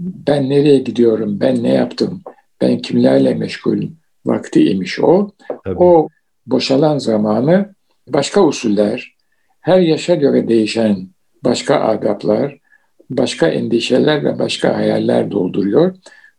Ben 0.00 0.50
nereye 0.50 0.78
gidiyorum, 0.78 1.40
ben 1.40 1.62
ne 1.62 1.72
yaptım, 1.74 2.22
ben 2.60 2.78
kimlerle 2.78 3.34
meşgulüm 3.34 3.96
vakti 4.26 4.70
imiş 4.70 5.00
o. 5.00 5.30
Tabii. 5.64 5.78
O 5.78 6.08
boşalan 6.46 6.98
zamanı 6.98 7.74
başka 8.08 8.44
usuller, 8.44 9.16
her 9.60 9.78
yaşa 9.78 10.14
göre 10.14 10.48
değişen 10.48 11.08
başka 11.44 11.80
adaplar, 11.80 12.58
başka 13.10 13.48
endişeler 13.48 14.24
ve 14.24 14.38
başka 14.38 14.76
hayaller 14.76 15.30
dolduruyor. 15.30 15.96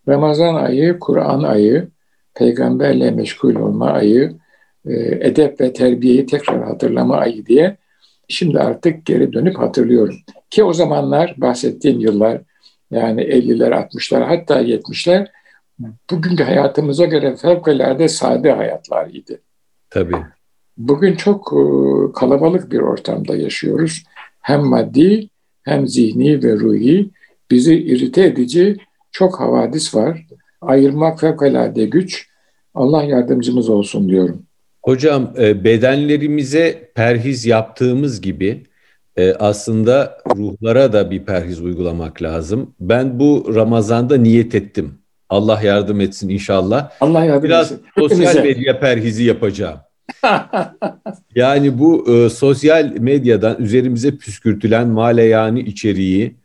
Ramazan 0.08 0.56
ayı, 0.56 1.00
Kur'an 1.00 1.44
ayı, 1.44 1.88
peygamberle 2.34 3.12
meşgul 3.12 3.56
olma 3.56 3.92
ayı, 3.92 4.38
e, 4.86 4.94
edep 5.22 5.62
ve 5.62 5.74
terbiyeyi 5.74 6.26
tekrar 6.26 6.64
hatırlama 6.64 7.18
ayı 7.18 7.46
diye 7.46 7.78
şimdi 8.28 8.60
artık 8.60 9.06
geri 9.06 9.34
dönüp 9.34 9.60
hatırlıyorum. 9.60 10.16
Ki 10.50 10.64
o 10.64 10.74
zamanlar 10.74 11.36
bahsettiğim 11.38 12.00
yıllar 12.00 12.42
yani 12.92 13.22
50'ler, 13.22 13.88
60'lar 13.90 14.24
hatta 14.24 14.62
70'ler 14.62 15.28
bugünkü 16.10 16.44
hayatımıza 16.44 17.06
göre 17.06 17.36
fevkalade 17.36 18.08
sade 18.08 18.52
hayatlarıydı. 18.52 19.40
Tabii. 19.90 20.16
Bugün 20.78 21.16
çok 21.16 21.54
e, 21.54 21.62
kalabalık 22.14 22.72
bir 22.72 22.80
ortamda 22.80 23.36
yaşıyoruz. 23.36 24.04
Hem 24.42 24.62
maddi 24.62 25.30
hem 25.64 25.88
zihni 25.88 26.44
ve 26.44 26.54
ruhi 26.54 27.10
bizi 27.52 27.76
irite 27.76 28.24
edici 28.24 28.78
çok 29.12 29.40
havadis 29.40 29.96
var. 29.96 30.26
Ayırmak 30.62 31.20
fevkalade 31.20 31.86
güç. 31.86 32.28
Allah 32.76 33.04
yardımcımız 33.04 33.70
olsun 33.70 34.10
diyorum. 34.10 34.47
Hocam 34.88 35.34
e, 35.40 35.64
bedenlerimize 35.64 36.92
perhiz 36.96 37.46
yaptığımız 37.46 38.22
gibi 38.22 38.64
e, 39.18 39.34
aslında 39.34 40.18
ruhlara 40.36 40.94
da 40.94 41.12
bir 41.12 41.26
perhiz 41.26 41.62
uygulamak 41.62 42.22
lazım. 42.22 42.76
Ben 42.80 43.20
bu 43.20 43.52
Ramazan'da 43.56 44.18
niyet 44.18 44.56
ettim. 44.56 45.00
Allah 45.30 45.62
yardım 45.62 46.02
etsin 46.02 46.30
inşallah. 46.30 46.92
Allah 47.02 47.26
yardım 47.26 47.44
Biraz 47.44 47.72
etsin. 47.72 47.86
Biraz 47.98 48.10
sosyal 48.10 48.44
medya 48.44 48.80
perhizi 48.80 49.24
yapacağım. 49.24 49.80
yani 51.36 51.80
bu 51.80 52.14
e, 52.14 52.30
sosyal 52.30 52.94
medyadan 53.00 53.62
üzerimize 53.62 54.18
püskürtülen 54.18 54.88
maleyani 54.88 55.60
içeriği, 55.60 56.36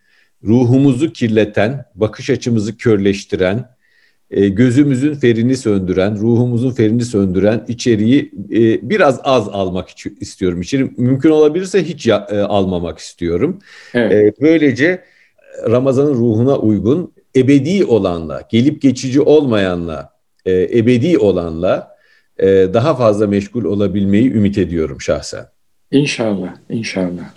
ruhumuzu 0.44 1.12
kirleten, 1.12 1.84
bakış 1.94 2.30
açımızı 2.30 2.76
körleştiren, 2.76 3.68
e, 4.33 4.49
gözümüzün 4.49 5.15
ferini 5.15 5.57
söndüren, 5.57 6.17
ruhumuzun 6.17 6.71
ferini 6.71 7.05
söndüren 7.05 7.65
içeriği 7.69 8.33
e, 8.51 8.91
biraz 8.91 9.21
az 9.25 9.49
almak 9.49 9.89
istiyorum. 10.21 10.61
İçeri 10.61 10.91
mümkün 10.97 11.31
olabilirse 11.31 11.85
hiç 11.85 12.07
ya, 12.07 12.27
e, 12.31 12.39
almamak 12.39 12.99
istiyorum. 12.99 13.59
Evet. 13.95 14.12
E, 14.12 14.43
böylece 14.43 15.03
Ramazan'ın 15.71 16.15
ruhuna 16.15 16.59
uygun, 16.59 17.12
ebedi 17.37 17.85
olanla, 17.85 18.43
gelip 18.51 18.83
geçici 18.83 19.21
olmayanla, 19.21 20.12
e, 20.47 20.79
ebedi 20.79 21.19
olanla 21.19 21.97
e, 22.39 22.47
daha 22.47 22.95
fazla 22.95 23.27
meşgul 23.27 23.65
olabilmeyi 23.65 24.33
ümit 24.33 24.59
ediyorum 24.59 25.01
şahsen. 25.01 25.45
İnşallah, 25.91 26.55
inşallah. 26.71 27.35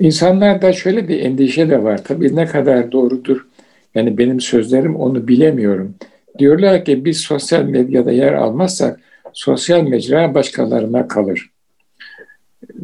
İnsanlarda 0.00 0.72
şöyle 0.72 1.08
bir 1.08 1.20
endişe 1.20 1.70
de 1.70 1.82
var. 1.82 2.04
Tabii 2.04 2.36
ne 2.36 2.46
kadar 2.46 2.92
doğrudur. 2.92 3.46
Yani 3.94 4.18
benim 4.18 4.40
sözlerim 4.40 4.96
onu 4.96 5.28
bilemiyorum. 5.28 5.94
Diyorlar 6.38 6.84
ki 6.84 7.04
biz 7.04 7.18
sosyal 7.20 7.62
medyada 7.62 8.12
yer 8.12 8.32
almazsak 8.32 9.00
sosyal 9.32 9.82
mecra 9.82 10.34
başkalarına 10.34 11.08
kalır. 11.08 11.50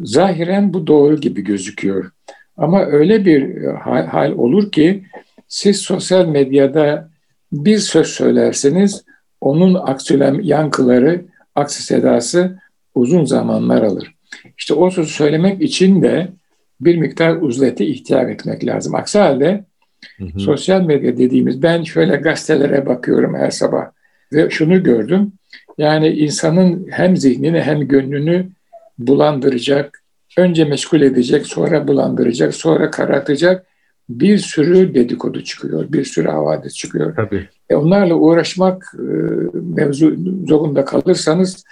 Zahiren 0.03 0.73
bu 0.73 0.87
doğru 0.87 1.21
gibi 1.21 1.41
gözüküyor. 1.41 2.11
Ama 2.57 2.85
öyle 2.85 3.25
bir 3.25 3.65
hal, 3.65 4.05
hal 4.05 4.31
olur 4.31 4.71
ki 4.71 5.03
siz 5.47 5.77
sosyal 5.77 6.25
medyada 6.25 7.09
bir 7.51 7.77
söz 7.77 8.07
söylerseniz 8.07 9.03
onun 9.41 9.73
aksülem 9.73 10.39
yankıları, 10.39 11.25
aksi 11.55 11.83
sedası 11.83 12.59
uzun 12.95 13.25
zamanlar 13.25 13.83
alır. 13.83 14.15
İşte 14.57 14.73
o 14.73 14.89
sözü 14.89 15.09
söylemek 15.09 15.61
için 15.61 16.01
de 16.01 16.27
bir 16.81 16.97
miktar 16.97 17.35
uzlete 17.35 17.85
ihtiyar 17.85 18.27
etmek 18.27 18.65
lazım. 18.65 18.95
Aksi 18.95 19.19
halde 19.19 19.65
hı 20.17 20.25
hı. 20.25 20.39
sosyal 20.39 20.81
medya 20.81 21.17
dediğimiz 21.17 21.63
ben 21.63 21.83
şöyle 21.83 22.15
gazetelere 22.15 22.85
bakıyorum 22.85 23.35
her 23.35 23.51
sabah 23.51 23.85
ve 24.33 24.49
şunu 24.49 24.83
gördüm. 24.83 25.31
Yani 25.77 26.07
insanın 26.07 26.87
hem 26.91 27.17
zihnini 27.17 27.61
hem 27.61 27.87
gönlünü 27.87 28.49
bulandıracak, 28.97 30.03
önce 30.37 30.65
meşgul 30.65 31.01
edecek, 31.01 31.47
sonra 31.47 31.87
bulandıracak, 31.87 32.55
sonra 32.55 32.91
karartacak 32.91 33.65
bir 34.09 34.37
sürü 34.37 34.95
dedikodu 34.95 35.43
çıkıyor, 35.43 35.93
bir 35.93 36.05
sürü 36.05 36.27
havadis 36.27 36.73
çıkıyor. 36.73 37.15
Tabii. 37.15 37.47
E 37.69 37.75
onlarla 37.75 38.15
uğraşmak 38.15 38.93
e, 38.95 39.03
mevzu 39.53 40.15
zorunda 40.47 40.85
kalırsanız 40.85 41.63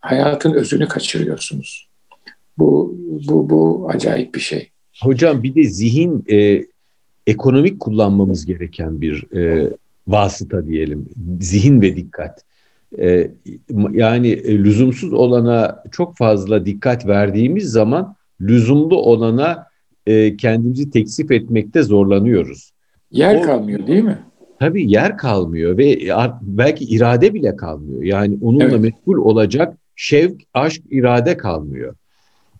hayatın 0.00 0.52
özünü 0.52 0.88
kaçırıyorsunuz. 0.88 1.88
Bu, 2.58 2.96
bu, 3.28 3.50
bu 3.50 3.88
acayip 3.90 4.34
bir 4.34 4.40
şey. 4.40 4.70
Hocam 5.02 5.42
bir 5.42 5.54
de 5.54 5.64
zihin 5.64 6.24
e, 6.30 6.64
ekonomik 7.26 7.80
kullanmamız 7.80 8.46
gereken 8.46 9.00
bir 9.00 9.36
e, 9.36 9.70
vasıta 10.08 10.66
diyelim. 10.66 11.08
Zihin 11.40 11.80
ve 11.80 11.96
dikkat. 11.96 12.44
E, 12.98 13.30
yani 13.92 14.28
e, 14.28 14.58
lüzumsuz 14.58 15.12
olana 15.12 15.82
çok 15.90 16.16
fazla 16.16 16.66
dikkat 16.66 17.06
verdiğimiz 17.06 17.70
zaman 17.70 18.16
lüzumlu 18.40 18.96
olana 18.96 19.66
e, 20.06 20.36
kendimizi 20.36 20.90
teksif 20.90 21.30
etmekte 21.30 21.82
zorlanıyoruz. 21.82 22.70
Yer 23.10 23.36
o, 23.36 23.42
kalmıyor 23.42 23.86
değil 23.86 24.02
mi? 24.02 24.18
Tabii 24.58 24.90
yer 24.92 25.18
kalmıyor 25.18 25.78
ve 25.78 25.98
belki 26.42 26.84
irade 26.84 27.34
bile 27.34 27.56
kalmıyor. 27.56 28.02
Yani 28.02 28.38
onunla 28.42 28.64
evet. 28.64 28.80
meşgul 28.80 29.16
olacak 29.16 29.78
şevk, 29.96 30.42
aşk, 30.54 30.82
irade 30.90 31.36
kalmıyor. 31.36 31.94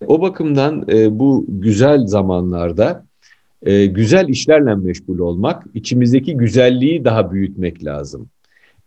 O 0.06 0.20
bakımdan 0.20 0.84
e, 0.88 1.18
bu 1.18 1.44
güzel 1.48 2.06
zamanlarda 2.06 3.05
e, 3.62 3.86
güzel 3.86 4.28
işlerle 4.28 4.74
meşgul 4.74 5.18
olmak, 5.18 5.64
içimizdeki 5.74 6.36
güzelliği 6.36 7.04
daha 7.04 7.32
büyütmek 7.32 7.84
lazım. 7.84 8.30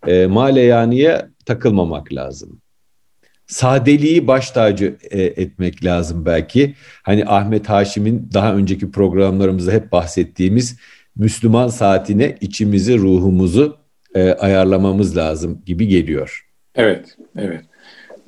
E, 0.08 0.28
maleyaniye 0.28 1.26
takılmamak 1.46 2.14
lazım. 2.14 2.62
sadeliği 3.48 4.28
baş 4.28 4.52
tacı 4.52 4.98
e, 5.12 5.22
etmek 5.22 5.86
lazım 5.86 6.26
belki. 6.26 6.76
Hani 7.04 7.26
Ahmet 7.26 7.70
Haşim'in 7.70 8.30
daha 8.34 8.56
önceki 8.56 8.92
programlarımızda 8.92 9.72
hep 9.72 9.92
bahsettiğimiz 9.92 10.78
Müslüman 11.16 11.68
saatine 11.68 12.38
içimizi, 12.42 12.98
ruhumuzu 12.98 13.78
e, 14.16 14.32
ayarlamamız 14.32 15.18
lazım 15.18 15.62
gibi 15.66 15.88
geliyor. 15.88 16.46
Evet, 16.76 17.18
evet. 17.38 17.62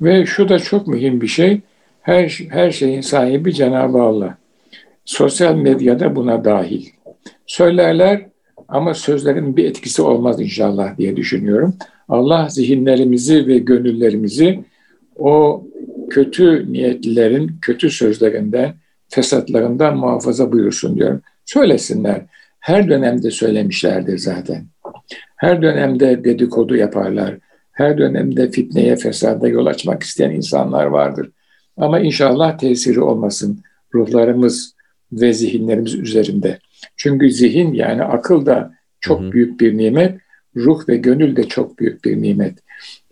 Ve 0.00 0.26
şu 0.26 0.48
da 0.48 0.58
çok 0.58 0.86
mühim 0.86 1.20
bir 1.20 1.26
şey. 1.26 1.60
Her, 2.00 2.28
her 2.50 2.70
şeyin 2.70 3.00
sahibi 3.00 3.54
Cenab-ı 3.54 4.02
Allah. 4.02 4.36
Sosyal 5.04 5.54
medyada 5.54 6.16
buna 6.16 6.44
dahil. 6.44 6.86
Söylerler 7.46 8.26
ama 8.68 8.94
sözlerin 8.94 9.56
bir 9.56 9.64
etkisi 9.64 10.02
olmaz 10.02 10.40
inşallah 10.40 10.98
diye 10.98 11.16
düşünüyorum. 11.16 11.74
Allah 12.08 12.48
zihinlerimizi 12.48 13.46
ve 13.46 13.58
gönüllerimizi 13.58 14.64
o 15.16 15.64
kötü 16.10 16.72
niyetlilerin 16.72 17.58
kötü 17.62 17.90
sözlerinden, 17.90 18.74
fesatlarından 19.08 19.96
muhafaza 19.96 20.52
buyursun 20.52 20.96
diyorum. 20.96 21.22
Söylesinler. 21.44 22.22
Her 22.60 22.88
dönemde 22.88 23.30
söylemişlerdir 23.30 24.18
zaten. 24.18 24.66
Her 25.36 25.62
dönemde 25.62 26.24
dedikodu 26.24 26.76
yaparlar. 26.76 27.38
Her 27.72 27.98
dönemde 27.98 28.50
fitneye, 28.50 28.96
fesada 28.96 29.48
yol 29.48 29.66
açmak 29.66 30.02
isteyen 30.02 30.30
insanlar 30.30 30.86
vardır. 30.86 31.30
Ama 31.76 32.00
inşallah 32.00 32.58
tesiri 32.58 33.00
olmasın 33.00 33.62
ruhlarımız 33.94 34.74
ve 35.12 35.32
zihinlerimiz 35.32 35.94
üzerinde. 35.94 36.58
Çünkü 36.96 37.30
zihin 37.30 37.72
yani 37.72 38.02
akıl 38.04 38.46
da 38.46 38.74
çok 39.00 39.20
hı 39.20 39.26
hı. 39.26 39.32
büyük 39.32 39.60
bir 39.60 39.78
nimet, 39.78 40.18
ruh 40.56 40.88
ve 40.88 40.96
gönül 40.96 41.36
de 41.36 41.48
çok 41.48 41.78
büyük 41.78 42.04
bir 42.04 42.22
nimet. 42.22 42.58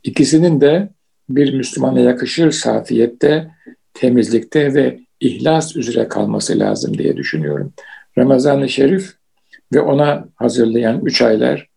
İkisinin 0.03 0.61
de 0.61 0.89
bir 1.29 1.55
Müslümana 1.55 2.01
yakışır 2.01 2.51
safiyette, 2.51 3.51
temizlikte 3.95 4.75
ve 4.75 5.01
ihlas 5.21 5.77
üzere 5.77 6.09
kalması 6.09 6.59
lazım 6.59 6.99
diye 6.99 7.17
düşünüyorum. 7.17 7.73
Ramazan-ı 8.19 8.69
Şerif 8.69 9.15
ve 9.75 9.81
ona 9.81 10.29
hazırlayan 10.35 11.05
üç 11.05 11.23
aylar, 11.23 11.69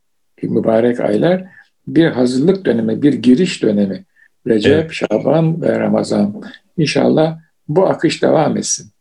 mübarek 0.43 0.99
aylar 0.99 1.45
bir 1.87 2.07
hazırlık 2.07 2.65
dönemi, 2.65 3.01
bir 3.01 3.13
giriş 3.13 3.63
dönemi. 3.63 4.03
Recep, 4.47 4.71
evet. 4.73 4.91
Şaban 4.91 5.61
ve 5.61 5.79
Ramazan. 5.79 6.41
İnşallah 6.77 7.39
bu 7.67 7.87
akış 7.87 8.21
devam 8.21 8.57
etsin. 8.57 8.92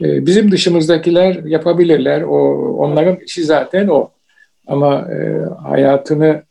Ee, 0.00 0.26
bizim 0.26 0.50
dışımızdakiler 0.52 1.34
yapabilirler. 1.44 2.22
O 2.22 2.38
onların 2.76 3.16
işi 3.16 3.44
zaten 3.44 3.88
o. 3.88 4.10
Ama 4.66 5.08
e, 5.12 5.44
hayatını 5.62 6.42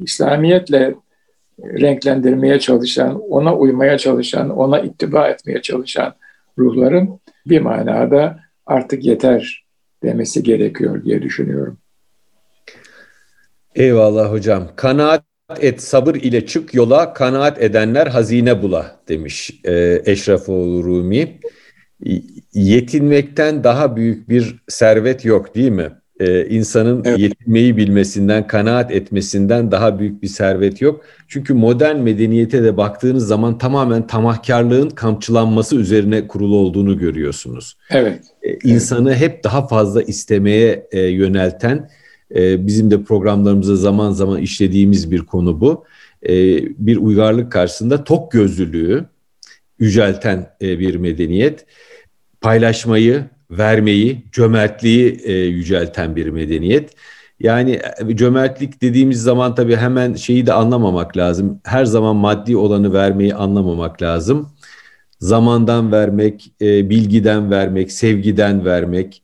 İslamiyetle 0.00 0.94
renklendirmeye 1.62 2.60
çalışan, 2.60 3.20
ona 3.20 3.56
uymaya 3.56 3.98
çalışan, 3.98 4.50
ona 4.50 4.80
ittiba 4.80 5.28
etmeye 5.28 5.62
çalışan 5.62 6.14
ruhların 6.58 7.20
bir 7.46 7.60
manada 7.60 8.40
artık 8.66 9.04
yeter 9.04 9.64
demesi 10.02 10.42
gerekiyor 10.42 11.04
diye 11.04 11.22
düşünüyorum. 11.22 11.78
Eyvallah 13.74 14.32
hocam. 14.32 14.68
Kanaat 14.76 15.24
et 15.60 15.82
sabır 15.82 16.14
ile 16.14 16.46
çık 16.46 16.74
yola, 16.74 17.12
kanaat 17.12 17.62
edenler 17.62 18.06
hazine 18.06 18.62
bula 18.62 18.96
demiş 19.08 19.60
e, 19.64 20.02
Eşrefoğlu 20.04 20.84
Rumi. 20.84 21.40
Yetinmekten 22.54 23.64
daha 23.64 23.96
büyük 23.96 24.28
bir 24.28 24.56
servet 24.68 25.24
yok 25.24 25.54
değil 25.54 25.70
mi? 25.70 25.90
Ee, 26.20 26.46
insanın 26.46 27.02
evet. 27.04 27.18
yetinmeyi 27.18 27.76
bilmesinden, 27.76 28.46
kanaat 28.46 28.90
etmesinden 28.90 29.70
daha 29.70 29.98
büyük 29.98 30.22
bir 30.22 30.28
servet 30.28 30.80
yok. 30.80 31.04
Çünkü 31.28 31.54
modern 31.54 31.96
medeniyete 31.96 32.62
de 32.62 32.76
baktığınız 32.76 33.26
zaman 33.26 33.58
tamamen 33.58 34.06
tamahkarlığın 34.06 34.90
kamçılanması 34.90 35.76
üzerine 35.76 36.28
kurulu 36.28 36.56
olduğunu 36.56 36.98
görüyorsunuz. 36.98 37.76
Evet. 37.90 38.20
Ee, 38.42 38.58
insanı 38.64 39.10
evet. 39.10 39.20
hep 39.20 39.44
daha 39.44 39.66
fazla 39.66 40.02
istemeye 40.02 40.86
e, 40.92 41.00
yönelten, 41.00 41.90
e, 42.34 42.66
bizim 42.66 42.90
de 42.90 43.02
programlarımızda 43.02 43.76
zaman 43.76 44.12
zaman 44.12 44.40
işlediğimiz 44.40 45.10
bir 45.10 45.20
konu 45.20 45.60
bu. 45.60 45.84
E, 46.22 46.32
bir 46.86 46.96
uygarlık 46.96 47.52
karşısında 47.52 48.04
tok 48.04 48.32
gözlülüğü 48.32 49.04
yücelten 49.78 50.46
e, 50.62 50.78
bir 50.78 50.94
medeniyet. 50.94 51.66
Paylaşmayı, 52.40 53.24
vermeyi, 53.50 54.24
cömertliği 54.32 55.20
e, 55.24 55.32
yücelten 55.32 56.16
bir 56.16 56.26
medeniyet. 56.26 56.94
Yani 57.40 57.80
e, 58.08 58.16
cömertlik 58.16 58.82
dediğimiz 58.82 59.22
zaman 59.22 59.54
tabii 59.54 59.76
hemen 59.76 60.14
şeyi 60.14 60.46
de 60.46 60.52
anlamamak 60.52 61.16
lazım. 61.16 61.60
Her 61.64 61.84
zaman 61.84 62.16
maddi 62.16 62.56
olanı 62.56 62.92
vermeyi 62.92 63.34
anlamamak 63.34 64.02
lazım. 64.02 64.48
Zamandan 65.20 65.92
vermek, 65.92 66.52
e, 66.60 66.90
bilgiden 66.90 67.50
vermek, 67.50 67.92
sevgiden 67.92 68.64
vermek, 68.64 69.22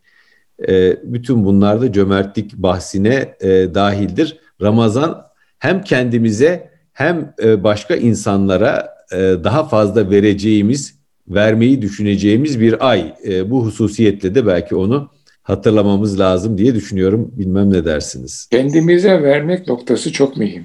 e, 0.68 0.96
bütün 1.04 1.44
bunlar 1.44 1.80
da 1.80 1.92
cömertlik 1.92 2.54
bahsine 2.54 3.36
e, 3.40 3.74
dahildir. 3.74 4.38
Ramazan 4.62 5.26
hem 5.58 5.82
kendimize 5.82 6.70
hem 6.92 7.34
e, 7.42 7.64
başka 7.64 7.94
insanlara 7.94 8.88
e, 9.12 9.16
daha 9.18 9.64
fazla 9.64 10.10
vereceğimiz 10.10 10.98
vermeyi 11.28 11.82
düşüneceğimiz 11.82 12.60
bir 12.60 12.90
ay. 12.90 13.14
E, 13.26 13.50
bu 13.50 13.64
hususiyetle 13.64 14.34
de 14.34 14.46
belki 14.46 14.74
onu 14.74 15.10
hatırlamamız 15.42 16.20
lazım 16.20 16.58
diye 16.58 16.74
düşünüyorum. 16.74 17.32
Bilmem 17.38 17.72
ne 17.72 17.84
dersiniz? 17.84 18.48
Kendimize 18.50 19.22
vermek 19.22 19.68
noktası 19.68 20.12
çok 20.12 20.36
mühim. 20.36 20.64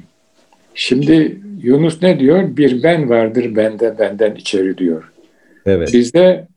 Şimdi 0.75 1.41
Yunus 1.63 2.01
ne 2.01 2.19
diyor? 2.19 2.57
Bir 2.57 2.83
ben 2.83 3.09
vardır 3.09 3.55
bende 3.55 3.99
benden 3.99 4.35
içeri 4.35 4.77
diyor. 4.77 5.11
Evet. 5.65 5.93
Bizde 5.93 6.47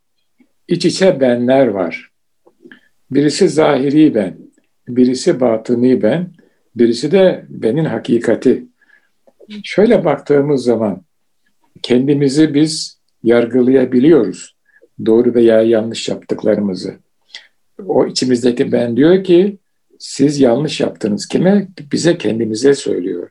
iç 0.69 0.85
içe 0.85 1.21
benler 1.21 1.67
var. 1.67 2.11
Birisi 3.11 3.49
zahiri 3.49 4.15
ben, 4.15 4.37
birisi 4.89 5.41
batıni 5.41 6.03
ben, 6.03 6.31
birisi 6.77 7.13
de 7.13 7.45
benim 7.49 7.85
hakikati. 7.85 8.65
Şöyle 9.65 10.05
baktığımız 10.05 10.65
zaman 10.65 11.03
kendimizi 11.83 12.55
biz 12.55 13.02
yargılayabiliyoruz. 13.23 14.57
Doğru 15.07 15.35
veya 15.35 15.63
yanlış 15.63 16.09
yaptıklarımızı. 16.09 16.95
O 17.87 18.07
içimizdeki 18.07 18.73
ben 18.73 18.97
diyor 18.97 19.25
ki 19.25 19.59
siz 19.99 20.41
yanlış 20.41 20.81
yaptınız. 20.81 21.29
Kime? 21.29 21.69
Bize 21.93 22.19
kendimize 22.19 22.75
söylüyor. 22.75 23.31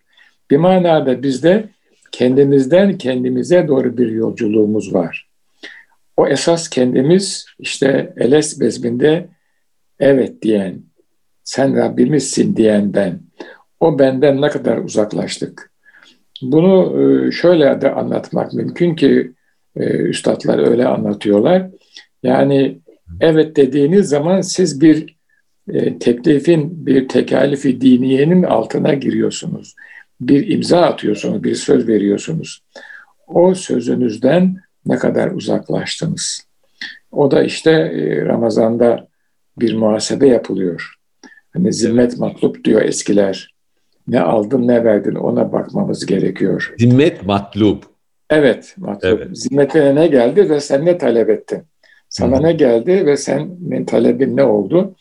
Bir 0.52 0.58
manada 0.58 1.24
bizde 1.24 1.70
kendimizden 2.12 2.98
kendimize 2.98 3.68
doğru 3.68 3.98
bir 3.98 4.12
yolculuğumuz 4.12 4.94
var. 4.94 5.28
O 6.18 6.28
esas 6.28 6.70
kendimiz 6.70 7.46
işte 7.60 8.14
Eles 8.18 8.60
bezminde 8.60 9.28
evet 10.00 10.42
diyen, 10.42 10.82
sen 11.44 11.76
Rabbimizsin 11.76 12.56
diyen 12.56 12.94
ben. 12.94 13.20
O 13.80 14.00
benden 14.00 14.42
ne 14.42 14.50
kadar 14.50 14.78
uzaklaştık. 14.78 15.72
Bunu 16.42 17.02
e, 17.02 17.32
şöyle 17.32 17.82
de 17.82 17.92
anlatmak 17.92 18.54
mümkün 18.54 18.96
ki 18.96 19.32
e, 19.76 19.84
üstadlar 19.86 20.68
öyle 20.70 20.88
anlatıyorlar. 20.88 21.68
Yani 22.24 22.80
evet 23.20 23.56
dediğiniz 23.56 24.10
zaman 24.10 24.42
siz 24.42 24.82
bir 24.82 25.16
e, 25.70 26.00
teklifin, 26.00 26.86
bir 26.86 27.08
tekalifi 27.08 27.82
diniyenin 27.82 28.44
altına 28.44 28.94
giriyorsunuz. 28.94 29.76
Bir 30.22 30.48
imza 30.48 30.82
atıyorsunuz, 30.82 31.44
bir 31.44 31.56
söz 31.56 31.88
veriyorsunuz. 31.88 32.64
O 33.28 33.56
sözünüzden 33.56 34.56
ne 34.86 34.96
kadar 34.96 35.32
uzaklaştınız. 35.32 36.42
O 37.12 37.32
da 37.32 37.44
işte 37.44 37.72
e, 37.72 38.26
Ramazan'da 38.26 39.08
bir 39.58 39.74
muhasebe 39.74 40.28
yapılıyor. 40.28 40.96
Hani 41.54 41.74
zimmet 41.74 42.18
matlup 42.18 42.64
diyor 42.64 42.82
eskiler. 42.82 43.54
Ne 44.08 44.20
aldın 44.20 44.68
ne 44.68 44.84
verdin 44.84 45.16
ona 45.16 45.52
bakmamız 45.52 46.06
gerekiyor. 46.06 46.74
Zimmet 46.78 47.26
matlup. 47.26 47.91
Evet, 48.32 48.76
matlub. 48.78 49.10
Evet. 49.10 49.28
Zimmetine 49.38 49.96
ne 49.96 50.08
geldi 50.08 50.50
ve 50.50 50.60
sen 50.60 50.86
ne 50.86 50.98
talep 50.98 51.30
ettin? 51.30 51.64
Sana 52.10 52.38
Hı. 52.38 52.44
ne 52.44 52.52
geldi 52.52 53.06
ve 53.06 53.18
senin 53.18 53.86
talebin 53.86 54.38
ne 54.38 54.44
oldu? 54.44 54.96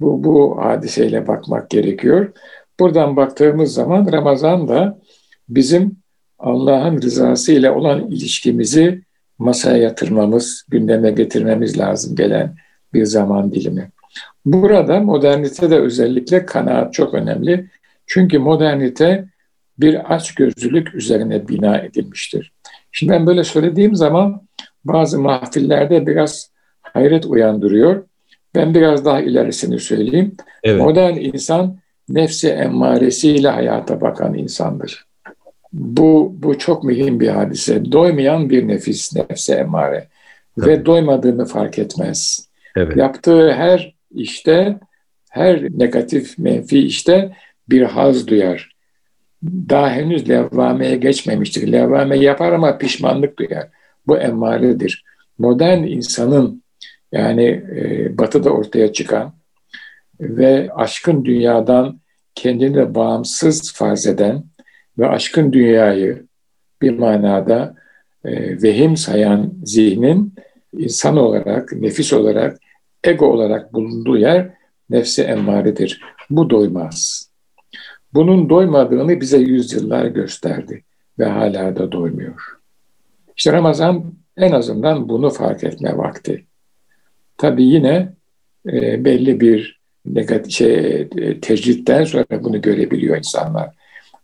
Bu, 0.00 0.24
bu 0.24 0.64
hadiseyle 0.64 1.26
bakmak 1.26 1.70
gerekiyor. 1.70 2.32
Buradan 2.80 3.16
baktığımız 3.16 3.74
zaman 3.74 4.12
Ramazan 4.12 4.68
da 4.68 4.98
bizim 5.48 5.96
Allah'ın 6.38 7.02
rızası 7.02 7.52
ile 7.52 7.70
olan 7.70 8.10
ilişkimizi 8.10 9.02
masaya 9.38 9.76
yatırmamız, 9.76 10.64
gündeme 10.68 11.10
getirmemiz 11.10 11.78
lazım 11.78 12.16
gelen 12.16 12.56
bir 12.94 13.04
zaman 13.04 13.52
dilimi. 13.52 13.90
Burada 14.44 15.00
modernite 15.00 15.70
de 15.70 15.78
özellikle 15.78 16.46
kanaat 16.46 16.92
çok 16.94 17.14
önemli. 17.14 17.70
Çünkü 18.06 18.38
modernite 18.38 19.28
bir 19.78 20.14
açgözlülük 20.14 20.94
üzerine 20.94 21.48
bina 21.48 21.78
edilmiştir. 21.78 22.51
Şimdi 22.92 23.12
ben 23.12 23.26
böyle 23.26 23.44
söylediğim 23.44 23.94
zaman 23.94 24.42
bazı 24.84 25.18
mahfillerde 25.18 26.06
biraz 26.06 26.50
hayret 26.82 27.26
uyandırıyor. 27.26 28.04
Ben 28.54 28.74
biraz 28.74 29.04
daha 29.04 29.20
ilerisini 29.20 29.78
söyleyeyim. 29.80 30.36
Evet. 30.62 30.80
Modern 30.80 31.16
insan 31.16 31.78
nefsi 32.08 32.48
emmaresiyle 32.48 33.48
hayata 33.48 34.00
bakan 34.00 34.34
insandır. 34.34 35.04
Bu, 35.72 36.34
bu 36.38 36.58
çok 36.58 36.84
mühim 36.84 37.20
bir 37.20 37.28
hadise. 37.28 37.92
Doymayan 37.92 38.50
bir 38.50 38.68
nefis, 38.68 39.16
nefse 39.16 39.54
emare. 39.54 40.08
Tabii. 40.60 40.66
Ve 40.66 40.86
doymadığını 40.86 41.44
fark 41.44 41.78
etmez. 41.78 42.48
Evet. 42.76 42.96
Yaptığı 42.96 43.52
her 43.52 43.94
işte, 44.14 44.78
her 45.30 45.62
negatif, 45.62 46.38
menfi 46.38 46.78
işte 46.78 47.36
bir 47.68 47.82
haz 47.82 48.26
duyar. 48.26 48.71
Daha 49.44 49.90
henüz 49.90 50.28
levvameye 50.28 50.96
geçmemiştir. 50.96 51.72
Levvame 51.72 52.18
yapar 52.18 52.52
ama 52.52 52.78
pişmanlık 52.78 53.38
duyar. 53.38 53.68
Bu 54.06 54.18
emmaredir. 54.18 55.04
Modern 55.38 55.82
insanın 55.82 56.62
yani 57.12 57.44
e, 57.76 58.18
batıda 58.18 58.50
ortaya 58.50 58.92
çıkan 58.92 59.34
ve 60.20 60.68
aşkın 60.74 61.24
dünyadan 61.24 62.00
kendini 62.34 62.94
bağımsız 62.94 63.72
farz 63.72 64.06
eden 64.06 64.44
ve 64.98 65.08
aşkın 65.08 65.52
dünyayı 65.52 66.26
bir 66.82 66.98
manada 66.98 67.74
e, 68.24 68.62
vehim 68.62 68.96
sayan 68.96 69.54
zihnin 69.64 70.34
insan 70.78 71.16
olarak, 71.16 71.72
nefis 71.72 72.12
olarak, 72.12 72.58
ego 73.04 73.26
olarak 73.26 73.72
bulunduğu 73.72 74.18
yer 74.18 74.50
nefsi 74.90 75.22
emmaredir. 75.22 76.00
Bu 76.30 76.50
doymaz. 76.50 77.31
Bunun 78.14 78.50
doymadığını 78.50 79.20
bize 79.20 79.38
yüzyıllar 79.38 80.06
gösterdi 80.06 80.84
ve 81.18 81.24
hala 81.24 81.76
da 81.76 81.92
doymuyor. 81.92 82.42
İşte 83.36 83.52
Ramazan 83.52 84.14
en 84.36 84.52
azından 84.52 85.08
bunu 85.08 85.30
fark 85.30 85.64
etme 85.64 85.96
vakti. 85.98 86.44
Tabii 87.38 87.64
yine 87.64 88.12
e, 88.72 89.04
belli 89.04 89.40
bir 89.40 89.80
negatif 90.06 90.52
şey, 90.52 91.00
e, 91.16 91.40
tecritten 91.40 92.04
sonra 92.04 92.24
bunu 92.30 92.60
görebiliyor 92.60 93.16
insanlar. 93.16 93.70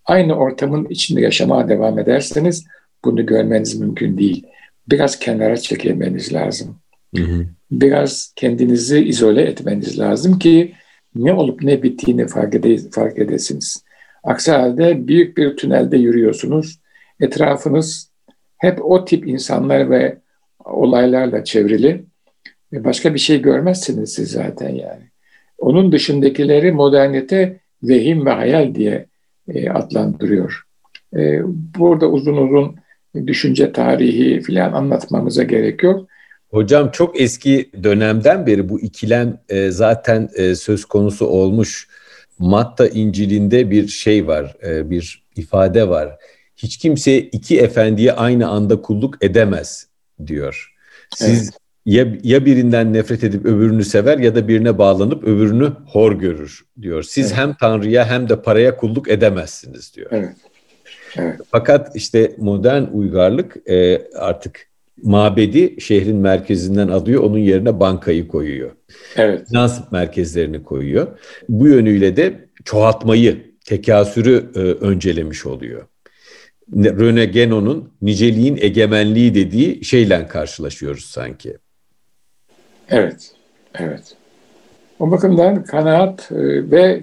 Aynı 0.04 0.34
ortamın 0.34 0.86
içinde 0.90 1.20
yaşamaya 1.20 1.68
devam 1.68 1.98
ederseniz 1.98 2.66
bunu 3.04 3.26
görmeniz 3.26 3.80
mümkün 3.80 4.18
değil. 4.18 4.46
Biraz 4.90 5.18
kenara 5.18 5.56
çekilmeniz 5.56 6.32
lazım. 6.32 6.76
Hı 7.16 7.22
hı. 7.22 7.46
Biraz 7.70 8.32
kendinizi 8.36 9.04
izole 9.04 9.42
etmeniz 9.42 9.98
lazım 9.98 10.38
ki 10.38 10.74
ne 11.18 11.32
olup 11.32 11.62
ne 11.62 11.82
bittiğini 11.82 12.26
fark, 12.26 12.54
ede 12.54 12.76
fark 12.90 13.18
edesiniz. 13.18 13.84
Aksi 14.24 14.52
halde 14.52 15.08
büyük 15.08 15.36
bir 15.36 15.56
tünelde 15.56 15.96
yürüyorsunuz. 15.96 16.80
Etrafınız 17.20 18.10
hep 18.58 18.84
o 18.84 19.04
tip 19.04 19.28
insanlar 19.28 19.90
ve 19.90 20.18
olaylarla 20.64 21.44
çevrili. 21.44 22.04
Başka 22.72 23.14
bir 23.14 23.18
şey 23.18 23.42
görmezsiniz 23.42 24.12
siz 24.12 24.30
zaten 24.30 24.68
yani. 24.68 25.02
Onun 25.58 25.92
dışındakileri 25.92 26.72
modernite 26.72 27.60
vehim 27.82 28.26
ve 28.26 28.30
hayal 28.30 28.74
diye 28.74 29.06
e, 29.48 29.70
adlandırıyor. 29.70 30.62
E, 31.16 31.40
burada 31.78 32.10
uzun 32.10 32.36
uzun 32.36 32.76
düşünce 33.26 33.72
tarihi 33.72 34.40
filan 34.40 34.72
anlatmamıza 34.72 35.42
gerek 35.42 35.82
yok. 35.82 36.08
Hocam 36.50 36.90
çok 36.90 37.20
eski 37.20 37.70
dönemden 37.82 38.46
beri 38.46 38.68
bu 38.68 38.80
ikilem 38.80 39.40
e, 39.48 39.70
zaten 39.70 40.30
e, 40.34 40.54
söz 40.54 40.84
konusu 40.84 41.26
olmuş. 41.26 41.88
Matta 42.38 42.88
İncil'inde 42.88 43.70
bir 43.70 43.88
şey 43.88 44.26
var, 44.26 44.56
e, 44.66 44.90
bir 44.90 45.24
ifade 45.36 45.88
var. 45.88 46.16
Hiç 46.56 46.76
kimse 46.76 47.18
iki 47.18 47.60
efendiye 47.60 48.12
aynı 48.12 48.48
anda 48.48 48.82
kulluk 48.82 49.24
edemez 49.24 49.86
diyor. 50.26 50.74
Siz 51.14 51.42
evet 51.42 51.54
ya, 51.88 52.06
ya 52.22 52.44
birinden 52.44 52.92
nefret 52.92 53.24
edip 53.24 53.46
öbürünü 53.46 53.84
sever 53.84 54.18
ya 54.18 54.34
da 54.34 54.48
birine 54.48 54.78
bağlanıp 54.78 55.24
öbürünü 55.24 55.72
hor 55.86 56.12
görür 56.12 56.64
diyor. 56.82 57.02
Siz 57.02 57.26
evet. 57.26 57.36
hem 57.36 57.54
Tanrı'ya 57.54 58.06
hem 58.06 58.28
de 58.28 58.42
paraya 58.42 58.76
kulluk 58.76 59.10
edemezsiniz 59.10 59.94
diyor. 59.94 60.08
Evet. 60.10 60.36
Evet. 61.16 61.40
Fakat 61.50 61.96
işte 61.96 62.32
modern 62.38 62.82
uygarlık 62.82 63.70
e, 63.70 64.08
artık 64.14 64.66
mabedi 65.02 65.80
şehrin 65.80 66.16
merkezinden 66.16 66.88
alıyor, 66.88 67.22
onun 67.22 67.38
yerine 67.38 67.80
bankayı 67.80 68.28
koyuyor. 68.28 68.70
Evet. 69.16 69.48
Finans 69.48 69.92
merkezlerini 69.92 70.62
koyuyor. 70.62 71.18
Bu 71.48 71.68
yönüyle 71.68 72.16
de 72.16 72.48
çoğaltmayı, 72.64 73.48
tekasürü 73.64 74.50
e, 74.54 74.58
öncelemiş 74.58 75.46
oluyor. 75.46 75.86
Rene 76.76 77.24
Genon'un 77.24 77.92
niceliğin 78.02 78.58
egemenliği 78.60 79.34
dediği 79.34 79.84
şeyle 79.84 80.26
karşılaşıyoruz 80.26 81.04
sanki. 81.04 81.56
Evet, 82.90 83.32
evet. 83.74 84.16
O 84.98 85.10
bakımdan 85.10 85.64
kanaat 85.64 86.32
e, 86.32 86.70
ve 86.70 87.00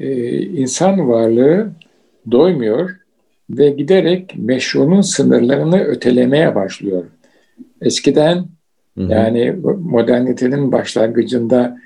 e, 0.00 0.32
insan 0.42 1.08
varlığı 1.08 1.70
doymuyor 2.30 2.90
ve 3.50 3.70
giderek 3.70 4.34
meşrunun 4.36 5.00
sınırlarını 5.00 5.78
ötelemeye 5.80 6.54
başlıyor. 6.54 7.04
Eskiden 7.80 8.36
hı 8.98 9.04
hı. 9.04 9.12
yani 9.12 9.56
modernitenin 9.78 10.72
başlangıcında 10.72 11.78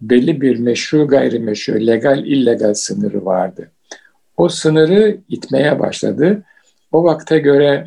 belli 0.00 0.40
bir 0.40 0.58
meşru 0.58 1.08
gayrimeşru, 1.08 1.86
legal 1.86 2.26
illegal 2.26 2.74
sınırı 2.74 3.24
vardı. 3.24 3.70
O 4.36 4.48
sınırı 4.48 5.16
itmeye 5.28 5.78
başladı. 5.78 6.42
O 6.92 7.04
vakte 7.04 7.38
göre 7.38 7.86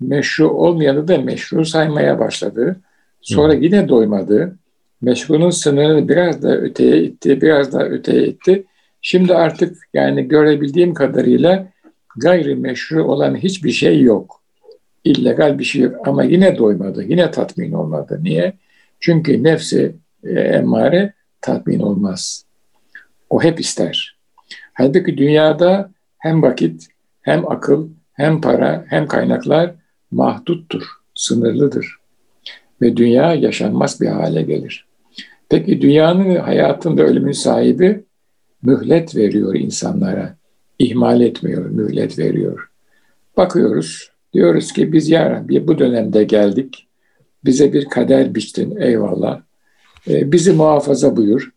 meşru 0.00 0.50
olmayanı 0.50 1.08
da 1.08 1.18
meşru 1.18 1.64
saymaya 1.64 2.18
başladı. 2.18 2.76
Sonra 3.20 3.52
Hı. 3.52 3.56
yine 3.56 3.88
doymadı. 3.88 4.56
Meşgunun 5.00 5.50
sınırını 5.50 6.08
biraz 6.08 6.42
da 6.42 6.56
öteye 6.56 7.02
itti, 7.02 7.40
biraz 7.40 7.72
da 7.72 7.88
öteye 7.88 8.26
itti. 8.26 8.64
Şimdi 9.02 9.34
artık 9.34 9.76
yani 9.94 10.28
görebildiğim 10.28 10.94
kadarıyla 10.94 11.68
gayri 12.16 12.54
meşru 12.54 13.04
olan 13.04 13.36
hiçbir 13.36 13.70
şey 13.70 14.02
yok. 14.02 14.37
İllegal 15.04 15.58
bir 15.58 15.64
şey 15.64 15.82
yok 15.82 16.08
ama 16.08 16.24
yine 16.24 16.58
doymadı, 16.58 17.02
yine 17.02 17.30
tatmin 17.30 17.72
olmadı. 17.72 18.18
Niye? 18.22 18.52
Çünkü 19.00 19.42
nefsi 19.44 19.96
e, 20.24 20.40
emmare 20.40 21.12
tatmin 21.40 21.80
olmaz. 21.80 22.44
O 23.30 23.42
hep 23.42 23.60
ister. 23.60 24.18
Halbuki 24.72 25.18
dünyada 25.18 25.90
hem 26.18 26.42
vakit, 26.42 26.88
hem 27.20 27.50
akıl, 27.50 27.88
hem 28.12 28.40
para, 28.40 28.84
hem 28.88 29.06
kaynaklar 29.06 29.74
mahduttur, 30.10 30.82
sınırlıdır 31.14 31.96
ve 32.82 32.96
dünya 32.96 33.34
yaşanmaz 33.34 34.00
bir 34.00 34.06
hale 34.06 34.42
gelir. 34.42 34.86
Peki 35.48 35.80
dünyanın 35.80 36.36
hayatında 36.36 37.02
ölümün 37.02 37.32
sahibi 37.32 38.04
mühlet 38.62 39.16
veriyor 39.16 39.54
insanlara. 39.54 40.36
İhmal 40.78 41.20
etmiyor, 41.20 41.70
mühlet 41.70 42.18
veriyor. 42.18 42.70
Bakıyoruz, 43.36 44.10
diyoruz 44.32 44.72
ki 44.72 44.92
biz 44.92 45.08
ya 45.08 45.30
Rabbi 45.30 45.68
bu 45.68 45.78
dönemde 45.78 46.24
geldik. 46.24 46.88
Bize 47.44 47.72
bir 47.72 47.84
kader 47.84 48.34
biçtin, 48.34 48.76
eyvallah. 48.76 49.40
Ee, 50.08 50.32
bizi 50.32 50.52
muhafaza 50.52 51.16
buyur. 51.16 51.50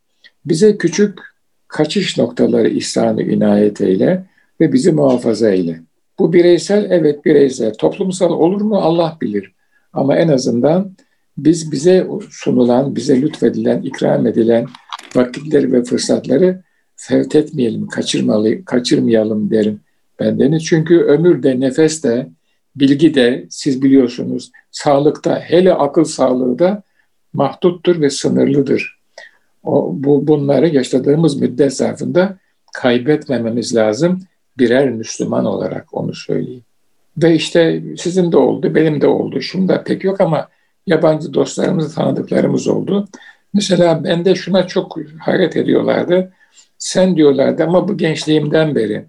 Bize 0.45 0.77
küçük 0.77 1.19
kaçış 1.67 2.17
noktaları 2.17 2.69
ihsanı 2.69 3.21
inayet 3.21 3.81
eyle 3.81 4.25
ve 4.59 4.73
bizi 4.73 4.91
muhafaza 4.91 5.51
eyle. 5.51 5.81
Bu 6.19 6.33
bireysel, 6.33 6.87
evet 6.89 7.25
bireysel. 7.25 7.73
Toplumsal 7.73 8.31
olur 8.31 8.61
mu 8.61 8.75
Allah 8.75 9.17
bilir. 9.21 9.51
Ama 9.93 10.15
en 10.15 10.27
azından 10.27 10.91
biz 11.37 11.71
bize 11.71 12.07
sunulan, 12.29 12.95
bize 12.95 13.21
lütfedilen, 13.21 13.81
ikram 13.81 14.27
edilen 14.27 14.67
vakitleri 15.15 15.71
ve 15.71 15.83
fırsatları 15.83 16.63
fevt 16.95 17.35
etmeyelim, 17.35 17.87
kaçırmalı, 17.87 18.65
kaçırmayalım 18.65 19.51
derim 19.51 19.79
bendeniz. 20.19 20.65
Çünkü 20.65 20.97
ömür 20.97 21.43
de, 21.43 21.59
nefes 21.59 22.03
de, 22.03 22.27
bilgi 22.75 23.13
de 23.13 23.45
siz 23.49 23.81
biliyorsunuz 23.81 24.51
sağlıkta, 24.71 25.39
hele 25.39 25.73
akıl 25.73 26.03
sağlığı 26.03 26.59
da 26.59 26.83
mahduttur 27.33 28.01
ve 28.01 28.09
sınırlıdır. 28.09 28.99
O, 29.63 29.91
bu, 29.93 30.27
bunları 30.27 30.67
yaşadığımız 30.67 31.41
müddet 31.41 31.73
zarfında 31.73 32.37
kaybetmememiz 32.73 33.75
lazım 33.75 34.19
birer 34.57 34.89
Müslüman 34.89 35.45
olarak 35.45 35.93
onu 35.93 36.13
söyleyeyim. 36.13 36.63
Ve 37.17 37.35
işte 37.35 37.83
sizin 37.97 38.31
de 38.31 38.37
oldu, 38.37 38.75
benim 38.75 39.01
de 39.01 39.07
oldu. 39.07 39.41
Şunu 39.41 39.67
da 39.67 39.83
pek 39.83 40.03
yok 40.03 40.21
ama 40.21 40.47
yabancı 40.87 41.33
dostlarımız, 41.33 41.95
tanıdıklarımız 41.95 42.67
oldu. 42.67 43.07
Mesela 43.53 44.03
bende 44.03 44.35
şuna 44.35 44.67
çok 44.67 44.97
hayret 45.19 45.57
ediyorlardı. 45.57 46.33
Sen 46.77 47.15
diyorlardı 47.15 47.63
ama 47.63 47.87
bu 47.87 47.97
gençliğimden 47.97 48.75
beri 48.75 49.05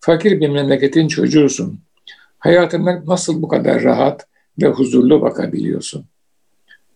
fakir 0.00 0.40
bir 0.40 0.48
memleketin 0.48 1.08
çocuğusun. 1.08 1.80
Hayatına 2.42 3.02
nasıl 3.06 3.42
bu 3.42 3.48
kadar 3.48 3.82
rahat 3.82 4.26
ve 4.62 4.66
huzurlu 4.66 5.22
bakabiliyorsun? 5.22 6.04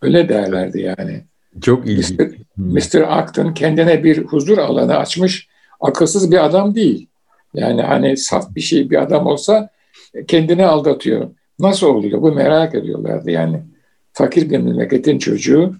Öyle 0.02 0.28
derlerdi 0.28 0.80
yani. 0.80 1.24
Çok 1.60 1.86
ilginç. 1.86 2.10
Mr. 2.56 2.94
Mr. 2.94 3.18
Acton 3.18 3.54
kendine 3.54 4.04
bir 4.04 4.24
huzur 4.24 4.58
alanı 4.58 4.96
açmış. 4.96 5.48
Akılsız 5.80 6.30
bir 6.30 6.44
adam 6.44 6.74
değil. 6.74 7.08
Yani 7.54 7.82
hani 7.82 8.16
saf 8.16 8.54
bir 8.54 8.60
şey 8.60 8.90
bir 8.90 9.02
adam 9.02 9.26
olsa 9.26 9.70
kendini 10.28 10.66
aldatıyor. 10.66 11.30
Nasıl 11.58 11.86
oluyor? 11.86 12.22
Bu 12.22 12.32
merak 12.32 12.74
ediyorlardı 12.74 13.30
yani 13.30 13.62
fakir 14.12 14.50
bir 14.50 14.58
memleketin 14.58 15.18
çocuğu 15.18 15.74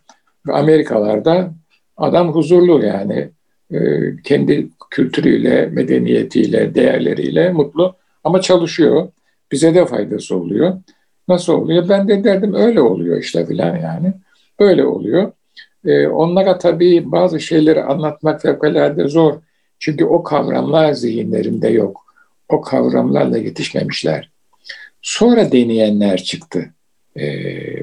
ve 0.46 0.52
Amerikalarda 0.52 1.54
adam 1.96 2.32
huzurlu 2.32 2.84
yani 2.86 3.30
e, 3.70 3.78
kendi 4.24 4.68
kültürüyle, 4.90 5.66
medeniyetiyle, 5.66 6.74
değerleriyle 6.74 7.52
mutlu 7.52 7.96
Ama 8.24 8.40
çalışıyor. 8.40 9.08
Bize 9.52 9.74
de 9.74 9.86
faydası 9.86 10.36
oluyor. 10.36 10.80
Nasıl 11.28 11.52
oluyor? 11.52 11.88
Ben 11.88 12.08
de 12.08 12.24
derdim 12.24 12.54
öyle 12.54 12.80
oluyor 12.80 13.18
işte 13.18 13.46
filan 13.46 13.76
yani. 13.76 14.12
Böyle 14.60 14.84
oluyor. 14.84 15.32
Ee, 15.84 16.06
onlara 16.06 16.58
tabii 16.58 17.12
bazı 17.12 17.40
şeyleri 17.40 17.82
anlatmak 17.82 18.42
fevkalade 18.42 19.08
zor. 19.08 19.34
Çünkü 19.78 20.04
o 20.04 20.22
kavramlar 20.22 20.92
zihinlerinde 20.92 21.68
yok. 21.68 22.06
O 22.48 22.60
kavramlarla 22.60 23.38
yetişmemişler. 23.38 24.30
Sonra 25.02 25.52
deneyenler 25.52 26.22
çıktı. 26.22 26.70
Ee, 27.16 27.26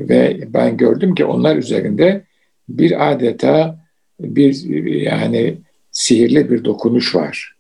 ve 0.10 0.40
ben 0.48 0.78
gördüm 0.78 1.16
ki 1.16 1.26
onlar 1.26 1.56
üzerinde 1.56 2.24
bir 2.70 3.12
adeta 3.12 3.80
bir 4.20 4.64
yani 4.86 5.58
sihirli 5.92 6.52
bir 6.52 6.66
dokunuş 6.66 7.16
var. 7.16 7.56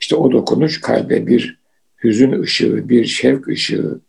İşte 0.00 0.16
o 0.16 0.32
dokunuş 0.32 0.80
kalbe 0.80 1.26
bir 1.26 1.59
hüzün 2.04 2.42
ışığı, 2.42 2.88
bir 2.88 3.04
şevk 3.04 3.48
ışığı, 3.48 4.00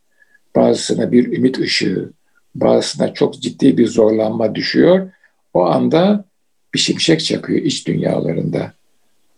bazısına 0.56 1.12
bir 1.12 1.38
ümit 1.38 1.60
ışığı, 1.60 2.12
bazısına 2.56 3.14
çok 3.14 3.42
ciddi 3.42 3.78
bir 3.78 3.88
zorlanma 3.88 4.56
düşüyor. 4.56 5.12
O 5.54 5.66
anda 5.66 6.26
bir 6.74 6.80
şimşek 6.80 7.24
çakıyor 7.24 7.60
iç 7.60 7.88
dünyalarında. 7.88 8.74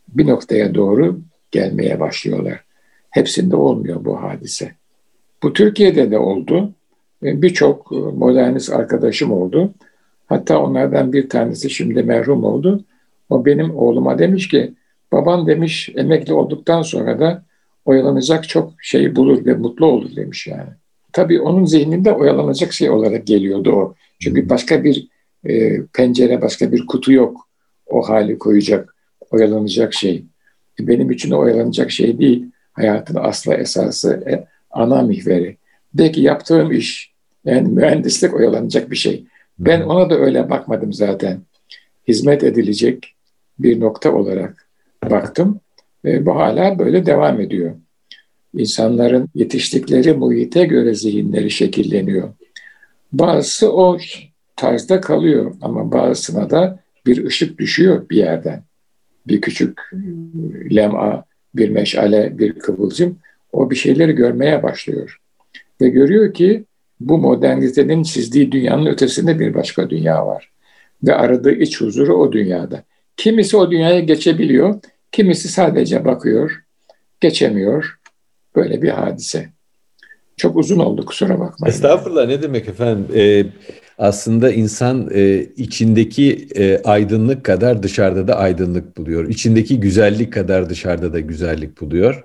Bir 0.07 0.27
noktaya 0.27 0.75
doğru 0.75 1.19
gelmeye 1.51 1.99
başlıyorlar. 1.99 2.63
Hepsinde 3.09 3.55
olmuyor 3.55 4.05
bu 4.05 4.21
hadise. 4.21 4.71
Bu 5.43 5.53
Türkiye'de 5.53 6.11
de 6.11 6.17
oldu. 6.17 6.71
Birçok 7.21 7.91
modernist 7.91 8.73
arkadaşım 8.73 9.31
oldu. 9.31 9.73
Hatta 10.27 10.59
onlardan 10.59 11.13
bir 11.13 11.29
tanesi 11.29 11.69
şimdi 11.69 12.03
merhum 12.03 12.43
oldu. 12.43 12.83
O 13.29 13.45
benim 13.45 13.75
oğluma 13.75 14.19
demiş 14.19 14.47
ki, 14.47 14.73
baban 15.11 15.47
demiş 15.47 15.89
emekli 15.95 16.33
olduktan 16.33 16.81
sonra 16.81 17.19
da 17.19 17.43
oyalanacak 17.86 18.50
çok 18.50 18.74
şey 18.82 19.15
bulur 19.15 19.46
ve 19.46 19.54
mutlu 19.54 19.86
olur 19.86 20.15
demiş 20.15 20.48
yani. 20.48 20.69
Tabii 21.13 21.41
onun 21.41 21.65
zihninde 21.65 22.12
oyalanacak 22.12 22.74
şey 22.74 22.89
olarak 22.89 23.28
geliyordu 23.28 23.72
o. 23.72 23.96
Çünkü 24.19 24.50
başka 24.50 24.84
bir 24.84 25.08
e, 25.46 25.86
pencere, 25.93 26.41
başka 26.41 26.72
bir 26.72 26.86
kutu 26.86 27.13
yok 27.13 27.48
o 27.86 28.10
hali 28.10 28.39
koyacak, 28.39 28.96
oyalanacak 29.32 29.93
şey. 29.93 30.26
E, 30.80 30.88
benim 30.88 31.12
için 31.12 31.32
o 31.32 31.39
oyalanacak 31.39 31.91
şey 31.91 32.19
değil. 32.19 32.46
Hayatın 32.74 33.15
asla 33.15 33.56
esası, 33.56 34.24
e, 34.28 34.48
ana 34.72 35.02
mihveri. 35.02 35.58
Belki 35.93 36.22
yaptığım 36.22 36.72
iş, 36.72 37.13
yani 37.46 37.67
mühendislik 37.67 38.34
oyalanacak 38.34 38.91
bir 38.91 38.96
şey. 38.96 39.26
Ben 39.60 39.82
ona 39.82 40.10
da 40.10 40.15
öyle 40.15 40.50
bakmadım 40.50 40.93
zaten. 40.93 41.41
Hizmet 42.08 42.43
edilecek 42.43 43.15
bir 43.60 43.80
nokta 43.80 44.12
olarak 44.12 44.67
baktım. 45.10 45.60
Ve 46.05 46.25
bu 46.25 46.35
hala 46.35 46.79
böyle 46.79 47.05
devam 47.05 47.41
ediyor. 47.41 47.75
İnsanların 48.57 49.29
yetiştikleri 49.35 50.13
muhite 50.13 50.65
göre 50.65 50.93
zihinleri 50.93 51.51
şekilleniyor. 51.51 52.33
Bazısı 53.11 53.73
o 53.73 53.97
tarzda 54.55 55.01
kalıyor 55.01 55.55
ama 55.61 55.91
bazısına 55.91 56.49
da 56.49 56.79
bir 57.05 57.25
ışık 57.25 57.59
düşüyor 57.59 58.09
bir 58.09 58.17
yerden. 58.17 58.63
Bir 59.27 59.41
küçük 59.41 59.81
lema, 60.75 61.25
bir 61.55 61.69
meşale, 61.69 62.37
bir 62.37 62.59
kıvılcım 62.59 63.17
o 63.53 63.69
bir 63.69 63.75
şeyleri 63.75 64.13
görmeye 64.13 64.63
başlıyor. 64.63 65.19
Ve 65.81 65.89
görüyor 65.89 66.33
ki 66.33 66.63
bu 66.99 67.17
modernitenin 67.17 68.03
çizdiği 68.03 68.51
dünyanın 68.51 68.85
ötesinde 68.85 69.39
bir 69.39 69.53
başka 69.53 69.89
dünya 69.89 70.27
var. 70.27 70.51
Ve 71.03 71.15
aradığı 71.15 71.51
iç 71.51 71.81
huzuru 71.81 72.15
o 72.15 72.31
dünyada. 72.31 72.83
Kimisi 73.17 73.57
o 73.57 73.71
dünyaya 73.71 73.99
geçebiliyor, 73.99 74.79
kimisi 75.13 75.47
sadece 75.47 76.06
bakıyor, 76.06 76.52
geçemiyor. 77.21 77.99
Böyle 78.56 78.82
bir 78.82 78.89
hadise. 78.89 79.49
Çok 80.38 80.56
uzun 80.56 80.80
oldu 80.80 81.06
kusura 81.06 81.39
bakmayın. 81.39 81.73
Estağfurullah 81.73 82.28
ne 82.28 82.41
demek 82.41 82.67
efendim. 82.67 83.08
Ee, 83.15 83.45
aslında 83.97 84.52
insan 84.52 85.10
e, 85.13 85.47
içindeki 85.58 86.47
e, 86.56 86.82
aydınlık 86.84 87.43
kadar 87.43 87.84
dışarıda 87.84 88.28
da 88.28 88.38
aydınlık 88.38 88.97
buluyor. 88.97 89.30
İçindeki 89.30 89.80
güzellik 89.80 90.34
kadar 90.34 90.69
dışarıda 90.69 91.13
da 91.13 91.19
güzellik 91.19 91.82
buluyor. 91.82 92.23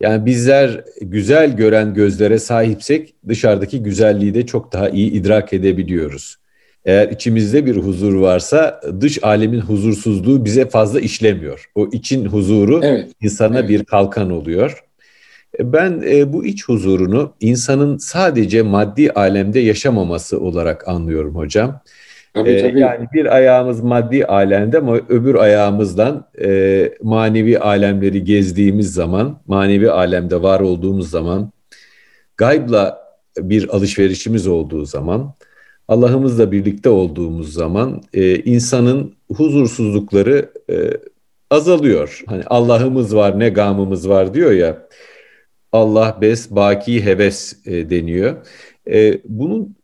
Yani 0.00 0.26
bizler 0.26 0.84
güzel 1.00 1.56
gören 1.56 1.94
gözlere 1.94 2.38
sahipsek 2.38 3.14
dışarıdaki 3.28 3.82
güzelliği 3.82 4.34
de 4.34 4.46
çok 4.46 4.72
daha 4.72 4.88
iyi 4.88 5.10
idrak 5.10 5.52
edebiliyoruz. 5.52 6.36
Eğer 6.86 7.08
içimizde 7.08 7.66
bir 7.66 7.76
huzur 7.76 8.14
varsa 8.14 8.80
dış 9.00 9.24
alemin 9.24 9.60
huzursuzluğu 9.60 10.44
bize 10.44 10.68
fazla 10.68 11.00
işlemiyor. 11.00 11.70
O 11.74 11.86
için 11.86 12.24
huzuru 12.24 12.80
evet. 12.82 13.08
insana 13.20 13.58
evet. 13.58 13.68
bir 13.68 13.84
kalkan 13.84 14.30
oluyor. 14.30 14.84
Ben 15.60 16.02
e, 16.06 16.32
bu 16.32 16.44
iç 16.44 16.68
huzurunu 16.68 17.32
insanın 17.40 17.96
sadece 17.96 18.62
maddi 18.62 19.10
alemde 19.10 19.60
yaşamaması 19.60 20.40
olarak 20.40 20.88
anlıyorum 20.88 21.36
hocam. 21.36 21.80
Tabii, 22.34 22.50
ee, 22.50 22.62
tabii. 22.62 22.80
Yani 22.80 23.06
bir 23.12 23.36
ayağımız 23.36 23.80
maddi 23.80 24.26
alemde 24.26 24.78
ama 24.78 24.96
öbür 24.96 25.34
ayağımızdan 25.34 26.26
e, 26.40 26.92
manevi 27.02 27.58
alemleri 27.58 28.24
gezdiğimiz 28.24 28.92
zaman, 28.92 29.40
manevi 29.46 29.90
alemde 29.90 30.42
var 30.42 30.60
olduğumuz 30.60 31.10
zaman, 31.10 31.52
gaybla 32.36 32.98
bir 33.38 33.68
alışverişimiz 33.68 34.46
olduğu 34.46 34.84
zaman, 34.84 35.34
Allah'ımızla 35.88 36.52
birlikte 36.52 36.88
olduğumuz 36.88 37.52
zaman 37.52 38.02
e, 38.14 38.36
insanın 38.36 39.14
huzursuzlukları 39.32 40.52
e, 40.70 40.90
azalıyor. 41.50 42.22
Hani 42.26 42.42
Allah'ımız 42.46 43.16
var 43.16 43.38
ne 43.38 43.48
gamımız 43.48 44.08
var 44.08 44.34
diyor 44.34 44.52
ya. 44.52 44.88
Allah 45.72 46.18
bes, 46.20 46.50
baki 46.50 47.04
heves 47.04 47.56
e, 47.66 47.90
deniyor. 47.90 48.36
E, 48.90 49.20
bunun 49.24 49.76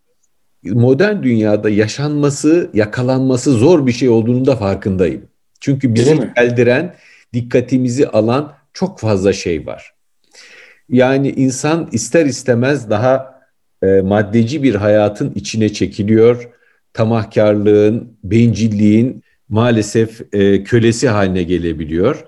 modern 0.64 1.22
dünyada 1.22 1.70
yaşanması, 1.70 2.70
yakalanması 2.74 3.52
zor 3.52 3.86
bir 3.86 3.92
şey 3.92 4.08
olduğunu 4.08 4.46
da 4.46 4.56
farkındayım. 4.56 5.22
Çünkü 5.60 5.94
bizi 5.94 6.30
eldiren, 6.36 6.94
dikkatimizi 7.34 8.08
alan 8.08 8.52
çok 8.72 8.98
fazla 9.00 9.32
şey 9.32 9.66
var. 9.66 9.94
Yani 10.88 11.30
insan 11.30 11.88
ister 11.92 12.26
istemez 12.26 12.90
daha 12.90 13.31
e, 13.82 14.00
maddeci 14.00 14.62
bir 14.62 14.74
hayatın 14.74 15.32
içine 15.34 15.68
çekiliyor. 15.72 16.48
Tamahkarlığın, 16.92 18.16
bencilliğin 18.24 19.22
maalesef 19.48 20.34
e, 20.34 20.64
kölesi 20.64 21.08
haline 21.08 21.42
gelebiliyor. 21.42 22.24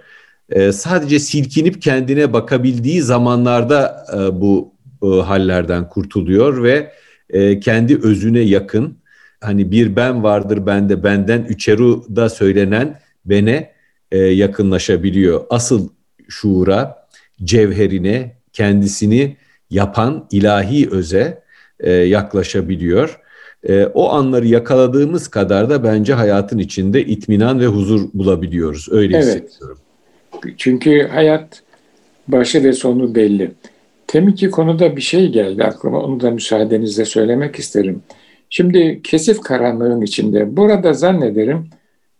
E, 0.50 0.72
sadece 0.72 1.18
silkinip 1.18 1.82
kendine 1.82 2.32
bakabildiği 2.32 3.02
zamanlarda 3.02 4.06
e, 4.14 4.40
bu 4.40 4.74
e, 5.02 5.06
hallerden 5.06 5.88
kurtuluyor 5.88 6.62
ve 6.62 6.92
e, 7.30 7.60
kendi 7.60 7.96
özüne 8.02 8.40
yakın 8.40 8.98
hani 9.40 9.70
bir 9.70 9.96
ben 9.96 10.22
vardır 10.22 10.66
bende 10.66 11.04
benden 11.04 11.42
üçeru 11.42 12.16
da 12.16 12.28
söylenen 12.28 13.00
bene 13.24 13.72
e, 14.12 14.18
yakınlaşabiliyor. 14.18 15.44
Asıl 15.50 15.88
şuura, 16.28 17.06
cevherine, 17.44 18.36
kendisini 18.52 19.36
yapan 19.70 20.28
ilahi 20.30 20.90
öze 20.90 21.43
e, 21.84 21.92
yaklaşabiliyor. 21.92 23.20
E, 23.68 23.84
o 23.84 24.10
anları 24.10 24.46
yakaladığımız 24.46 25.28
kadar 25.28 25.70
da 25.70 25.84
bence 25.84 26.14
hayatın 26.14 26.58
içinde 26.58 27.04
itminan 27.04 27.60
ve 27.60 27.66
huzur 27.66 28.08
bulabiliyoruz. 28.14 28.88
Öyle 28.90 29.16
evet. 29.16 29.44
hissediyorum. 29.44 29.78
Çünkü 30.56 31.08
hayat 31.12 31.62
başı 32.28 32.64
ve 32.64 32.72
sonu 32.72 33.14
belli. 33.14 33.50
Teminki 34.06 34.50
konuda 34.50 34.96
bir 34.96 35.00
şey 35.00 35.28
geldi 35.28 35.64
aklıma. 35.64 36.00
Onu 36.00 36.20
da 36.20 36.30
müsaadenizle 36.30 37.04
söylemek 37.04 37.56
isterim. 37.56 38.02
Şimdi 38.50 39.00
kesif 39.02 39.40
karanlığın 39.40 40.00
içinde 40.00 40.56
burada 40.56 40.92
zannederim 40.92 41.70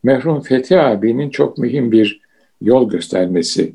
merhum 0.03 0.40
Fethi 0.40 0.81
abinin 0.81 1.31
çok 1.31 1.59
mühim 1.59 1.92
bir 1.92 2.20
yol 2.61 2.90
göstermesi. 2.90 3.72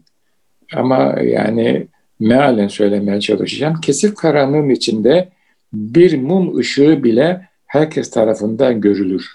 Ama 0.73 1.15
yani 1.23 1.88
mealen 2.19 2.67
söylemeye 2.67 3.19
çalışacağım. 3.19 3.82
Kesif 3.82 4.15
karanlığın 4.15 4.69
içinde 4.69 5.30
bir 5.73 6.21
mum 6.21 6.58
ışığı 6.58 7.03
bile 7.03 7.49
herkes 7.65 8.10
tarafından 8.10 8.82
görülür. 8.82 9.25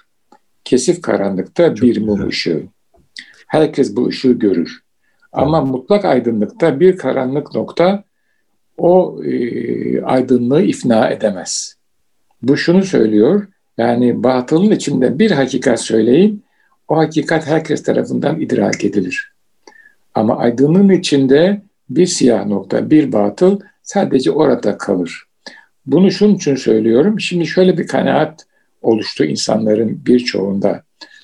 Kesif 0.65 1.03
karanlıkta 1.03 1.75
çok 1.75 1.89
bir 1.89 2.01
mum 2.01 2.17
güzel. 2.17 2.29
ışığı. 2.29 2.63
Herkes 3.47 3.97
bu 3.97 4.07
ışığı 4.07 4.33
görür. 4.33 4.83
Ama 5.33 5.61
mutlak 5.61 6.05
aydınlıkta 6.05 6.81
bir 6.81 6.97
karanlık 6.97 7.55
nokta 7.55 8.05
o 8.79 9.23
e, 9.25 10.03
aydınlığı 10.03 10.63
ifna 10.63 11.11
edemez. 11.11 11.77
Bu 12.43 12.57
şunu 12.57 12.83
söylüyor, 12.83 13.47
yani 13.79 14.23
batılın 14.23 14.71
içinde 14.71 15.19
bir 15.19 15.31
hakikat 15.31 15.81
söyleyin, 15.81 16.45
o 16.89 16.97
hakikat 16.97 17.47
herkes 17.47 17.83
tarafından 17.83 18.41
idrak 18.41 18.85
edilir. 18.85 19.33
Ama 20.15 20.39
aydınlığın 20.39 20.89
içinde 20.89 21.63
bir 21.91 22.07
siyah 22.07 22.47
nokta, 22.47 22.91
bir 22.91 23.13
batıl 23.13 23.61
sadece 23.83 24.31
orada 24.31 24.79
kalır. 24.79 25.25
Bunu 25.87 26.11
şunun 26.11 26.35
için 26.35 26.55
söylüyorum. 26.55 27.21
Şimdi 27.21 27.47
şöyle 27.47 27.79
bir 27.79 27.87
kanaat 27.87 28.47
oluştu 28.83 29.25
insanların 29.25 30.03
birçoğunda. 30.07 30.83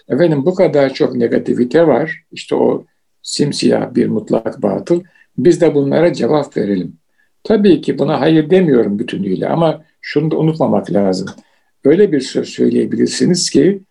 Efendim 0.09 0.46
bu 0.46 0.55
kadar 0.55 0.94
çok 0.94 1.14
negativite 1.14 1.87
var. 1.87 2.23
İşte 2.33 2.55
o 2.55 2.85
simsiyah 3.23 3.94
bir 3.94 4.07
mutlak 4.07 4.62
batıl. 4.62 5.03
Biz 5.38 5.61
de 5.61 5.75
bunlara 5.75 6.12
cevap 6.12 6.57
verelim. 6.57 6.96
Tabii 7.44 7.81
ki 7.81 7.99
buna 7.99 8.20
hayır 8.20 8.51
demiyorum 8.51 8.99
bütünüyle 8.99 9.49
ama 9.49 9.85
şunu 10.01 10.31
da 10.31 10.38
unutmamak 10.38 10.92
lazım. 10.92 11.29
Öyle 11.85 12.12
bir 12.12 12.20
söz 12.20 12.49
söyleyebilirsiniz 12.49 13.51
ki 13.51 13.83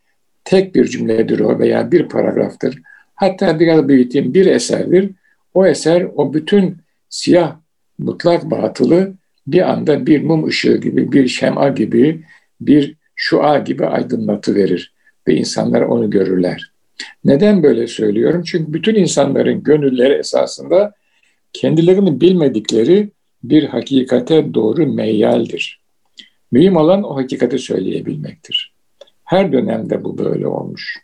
tek 0.43 0.75
bir 0.75 0.85
cümledir 0.85 1.39
o 1.39 1.59
veya 1.59 1.91
bir 1.91 2.09
paragraftır. 2.09 2.81
Hatta 3.15 3.59
biraz 3.59 3.87
büyüteyim 3.87 4.33
bir 4.33 4.45
eserdir. 4.45 5.11
O 5.53 5.65
eser 5.65 6.07
o 6.15 6.33
bütün 6.33 6.77
siyah 7.09 7.55
mutlak 7.97 8.51
batılı 8.51 9.13
bir 9.51 9.71
anda 9.71 10.05
bir 10.05 10.23
mum 10.23 10.47
ışığı 10.47 10.77
gibi, 10.77 11.11
bir 11.11 11.27
şema 11.27 11.69
gibi, 11.69 12.23
bir 12.61 12.95
şua 13.15 13.57
gibi 13.57 13.85
aydınlatı 13.85 14.55
verir 14.55 14.93
ve 15.27 15.35
insanlar 15.35 15.81
onu 15.81 16.09
görürler. 16.09 16.71
Neden 17.25 17.63
böyle 17.63 17.87
söylüyorum? 17.87 18.43
Çünkü 18.45 18.73
bütün 18.73 18.95
insanların 18.95 19.63
gönülleri 19.63 20.13
esasında 20.13 20.93
kendilerini 21.53 22.21
bilmedikleri 22.21 23.09
bir 23.43 23.63
hakikate 23.63 24.53
doğru 24.53 24.87
meyyaldir. 24.87 25.81
Mühim 26.51 26.75
olan 26.75 27.03
o 27.03 27.15
hakikati 27.15 27.59
söyleyebilmektir. 27.59 28.73
Her 29.23 29.51
dönemde 29.51 30.03
bu 30.03 30.17
böyle 30.17 30.47
olmuş. 30.47 30.97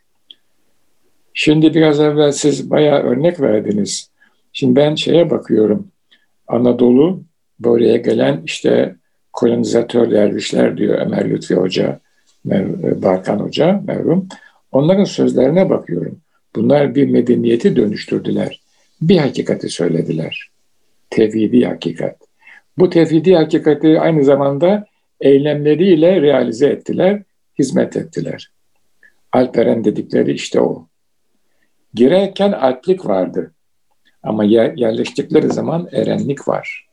Şimdi 1.33 1.73
biraz 1.73 1.99
evvel 1.99 2.31
siz 2.31 2.69
bayağı 2.69 2.99
örnek 2.99 3.41
verdiniz. 3.41 4.09
Şimdi 4.53 4.75
ben 4.75 4.95
şeye 4.95 5.29
bakıyorum. 5.29 5.87
Anadolu 6.47 7.23
buraya 7.59 7.97
gelen 7.97 8.41
işte 8.45 8.95
kolonizatör 9.33 10.11
dervişler 10.11 10.77
diyor 10.77 10.99
Ömer 11.01 11.29
Lütfi 11.29 11.55
Hoca, 11.55 11.99
Barkan 12.95 13.39
Hoca, 13.39 13.81
merhum. 13.87 14.27
Onların 14.71 15.03
sözlerine 15.03 15.69
bakıyorum. 15.69 16.19
Bunlar 16.55 16.95
bir 16.95 17.09
medeniyeti 17.09 17.75
dönüştürdüler. 17.75 18.61
Bir 19.01 19.17
hakikati 19.17 19.69
söylediler. 19.69 20.49
Tevhidi 21.09 21.65
hakikat. 21.65 22.17
Bu 22.77 22.89
tevhidi 22.89 23.35
hakikati 23.35 23.99
aynı 23.99 24.23
zamanda 24.23 24.85
eylemleriyle 25.21 26.21
realize 26.21 26.67
ettiler, 26.67 27.23
hizmet 27.59 27.97
ettiler. 27.97 28.51
Alperen 29.31 29.83
dedikleri 29.83 30.31
işte 30.31 30.61
o. 30.61 30.87
Girerken 31.93 32.51
alplik 32.51 33.05
vardı. 33.05 33.51
Ama 34.23 34.43
yerleştikleri 34.43 35.47
zaman 35.47 35.89
erenlik 35.91 36.47
var. 36.47 36.84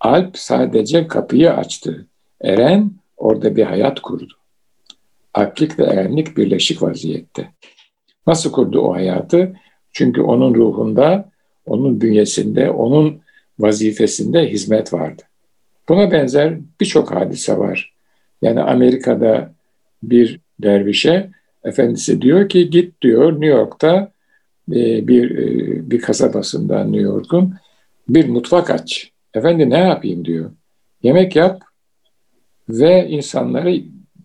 Alp 0.00 0.38
sadece 0.38 1.06
kapıyı 1.06 1.52
açtı. 1.52 2.06
Eren 2.40 2.90
orada 3.16 3.56
bir 3.56 3.62
hayat 3.62 4.00
kurdu. 4.00 4.32
Alplik 5.34 5.78
ve 5.78 5.84
erenlik 5.84 6.36
birleşik 6.36 6.82
vaziyette. 6.82 7.48
Nasıl 8.26 8.52
kurdu 8.52 8.80
o 8.80 8.94
hayatı? 8.94 9.56
Çünkü 9.92 10.20
onun 10.20 10.54
ruhunda, 10.54 11.30
onun 11.66 12.00
bünyesinde, 12.00 12.70
onun 12.70 13.20
vazifesinde 13.58 14.50
hizmet 14.50 14.92
vardı. 14.92 15.22
Buna 15.88 16.12
benzer 16.12 16.58
birçok 16.80 17.14
hadise 17.14 17.58
var. 17.58 17.92
Yani 18.42 18.60
Amerika'da 18.60 19.54
bir 20.02 20.40
dervişe 20.58 21.30
efendisi 21.64 22.22
diyor 22.22 22.48
ki 22.48 22.70
git 22.70 23.02
diyor 23.02 23.32
New 23.32 23.46
York'ta 23.46 24.12
e, 24.72 25.08
bir 25.08 25.30
e, 25.30 25.90
bir 25.90 26.00
kasabasında 26.00 26.84
New 26.84 27.02
York'un 27.02 27.54
bir 28.08 28.28
mutfak 28.28 28.70
aç. 28.70 29.12
Efendi 29.34 29.70
ne 29.70 29.78
yapayım 29.78 30.24
diyor. 30.24 30.50
Yemek 31.02 31.36
yap 31.36 31.62
ve 32.68 33.08
insanları 33.08 33.82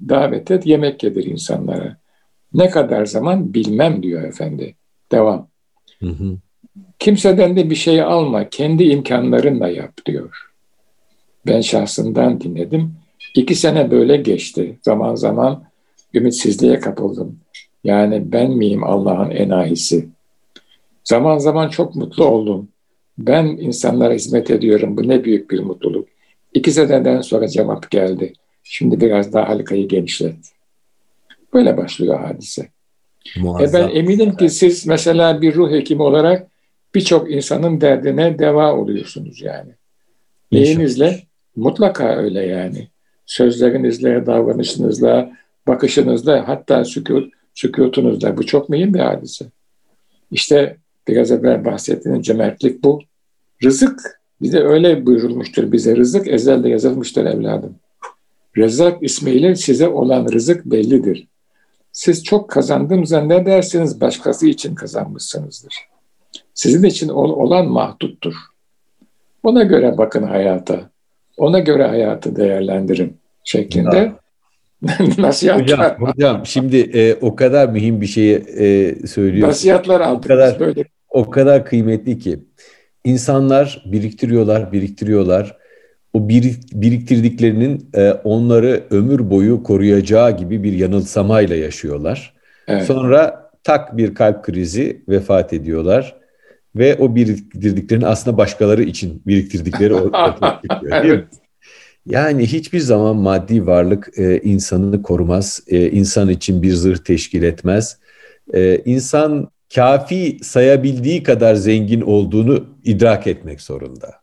davet 0.09 0.51
et, 0.51 0.65
yemek 0.65 1.03
yedir 1.03 1.25
insanlara. 1.25 1.97
Ne 2.53 2.69
kadar 2.69 3.05
zaman 3.05 3.53
bilmem 3.53 4.03
diyor 4.03 4.23
efendi. 4.23 4.75
Devam. 5.11 5.47
Hı 5.99 6.09
hı. 6.09 6.37
Kimseden 6.99 7.55
de 7.55 7.69
bir 7.69 7.75
şey 7.75 8.01
alma, 8.01 8.49
kendi 8.49 8.83
imkanlarınla 8.83 9.69
yap 9.69 10.05
diyor. 10.05 10.51
Ben 11.47 11.61
şahsından 11.61 12.41
dinledim. 12.41 12.93
İki 13.35 13.55
sene 13.55 13.91
böyle 13.91 14.17
geçti. 14.17 14.79
Zaman 14.81 15.15
zaman 15.15 15.63
ümitsizliğe 16.13 16.79
kapıldım. 16.79 17.39
Yani 17.83 18.31
ben 18.31 18.51
miyim 18.51 18.83
Allah'ın 18.83 19.29
enayisi? 19.31 20.09
Zaman 21.03 21.37
zaman 21.37 21.69
çok 21.69 21.95
mutlu 21.95 22.25
oldum. 22.25 22.69
Ben 23.17 23.45
insanlara 23.45 24.13
hizmet 24.13 24.51
ediyorum. 24.51 24.97
Bu 24.97 25.07
ne 25.07 25.23
büyük 25.23 25.51
bir 25.51 25.59
mutluluk. 25.59 26.07
İki 26.53 26.71
seneden 26.71 27.21
sonra 27.21 27.47
cevap 27.47 27.91
geldi. 27.91 28.33
Şimdi 28.63 29.01
biraz 29.01 29.33
daha 29.33 29.49
halkayı 29.49 29.87
genişlet. 29.87 30.35
Böyle 31.53 31.77
başlıyor 31.77 32.19
hadise. 32.19 32.69
E 33.37 33.73
ben 33.73 33.89
eminim 33.89 34.35
ki 34.35 34.49
siz 34.49 34.87
mesela 34.87 35.41
bir 35.41 35.55
ruh 35.55 35.71
hekimi 35.71 36.01
olarak 36.01 36.47
birçok 36.95 37.31
insanın 37.31 37.81
derdine 37.81 38.39
deva 38.39 38.73
oluyorsunuz 38.73 39.41
yani. 39.41 39.71
Neyinizle? 40.51 41.23
Mutlaka 41.55 42.15
öyle 42.15 42.45
yani. 42.45 42.87
Sözlerinizle, 43.25 44.25
davranışınızla, 44.25 45.31
bakışınızla 45.67 46.47
hatta 46.47 46.85
sükut, 46.85 47.33
sükutunuzla. 47.53 48.37
Bu 48.37 48.45
çok 48.45 48.69
mühim 48.69 48.93
bir 48.93 48.99
hadise. 48.99 49.45
İşte 50.31 50.77
biraz 51.07 51.31
evvel 51.31 51.65
bahsettiğiniz 51.65 52.25
cömertlik 52.25 52.83
bu. 52.83 53.01
Rızık 53.63 54.21
bize 54.41 54.59
öyle 54.59 55.05
buyurulmuştur 55.05 55.71
bize. 55.71 55.95
Rızık 55.95 56.27
ezelde 56.27 56.69
yazılmıştır 56.69 57.25
evladım. 57.25 57.75
Rezzak 58.57 59.03
ismiyle 59.03 59.55
size 59.55 59.87
olan 59.87 60.31
rızık 60.31 60.65
bellidir. 60.65 61.27
Siz 61.91 62.23
çok 62.23 62.49
kazandım 62.49 63.05
zannedersiniz 63.05 64.01
başkası 64.01 64.47
için 64.47 64.75
kazanmışsınızdır. 64.75 65.75
Sizin 66.53 66.83
için 66.83 67.09
olan 67.09 67.67
mahduttur. 67.67 68.33
Ona 69.43 69.63
göre 69.63 69.97
bakın 69.97 70.23
hayata. 70.23 70.89
Ona 71.37 71.59
göre 71.59 71.87
hayatı 71.87 72.35
değerlendirin 72.35 73.17
şeklinde 73.43 74.11
nasihatler. 75.17 75.63
Hocam, 75.63 75.95
hocam 75.99 76.45
şimdi 76.45 76.77
e, 76.77 77.15
o 77.21 77.35
kadar 77.35 77.69
mühim 77.69 78.01
bir 78.01 78.07
şeyi 78.07 78.35
e, 78.35 78.95
söylüyorsunuz. 79.07 79.55
Nasihatler 79.55 79.99
aldık. 79.99 80.25
O 80.25 80.27
kadar, 80.27 80.59
böyle. 80.59 80.85
O 81.15 81.29
kadar 81.29 81.65
kıymetli 81.65 82.19
ki. 82.19 82.39
İnsanlar 83.03 83.83
biriktiriyorlar, 83.85 84.71
biriktiriyorlar. 84.71 85.57
O 86.13 86.29
biriktirdiklerinin 86.29 87.89
e, 87.93 88.11
onları 88.11 88.83
ömür 88.89 89.29
boyu 89.29 89.63
koruyacağı 89.63 90.37
gibi 90.37 90.63
bir 90.63 90.73
yanılsamayla 90.73 91.55
yaşıyorlar. 91.55 92.33
Evet. 92.67 92.83
Sonra 92.83 93.49
tak 93.63 93.97
bir 93.97 94.15
kalp 94.15 94.43
krizi 94.43 95.01
vefat 95.09 95.53
ediyorlar 95.53 96.15
ve 96.75 96.95
o 96.95 97.15
biriktirdiklerini 97.15 98.07
aslında 98.07 98.37
başkaları 98.37 98.83
için 98.83 99.21
biriktirdikleri 99.27 99.93
ortaya 99.93 100.61
çıkıyor 100.61 101.03
değil 101.03 101.13
mi? 101.13 101.25
Yani 102.05 102.45
hiçbir 102.45 102.79
zaman 102.79 103.15
maddi 103.15 103.67
varlık 103.67 104.09
e, 104.17 104.39
insanı 104.39 105.01
korumaz, 105.01 105.63
e, 105.67 105.89
insan 105.89 106.29
için 106.29 106.61
bir 106.61 106.71
zırh 106.71 106.97
teşkil 106.97 107.43
etmez. 107.43 107.97
E, 108.53 108.81
insan 108.85 109.49
kafi 109.75 110.37
sayabildiği 110.41 111.23
kadar 111.23 111.55
zengin 111.55 112.01
olduğunu 112.01 112.65
idrak 112.83 113.27
etmek 113.27 113.61
zorunda. 113.61 114.13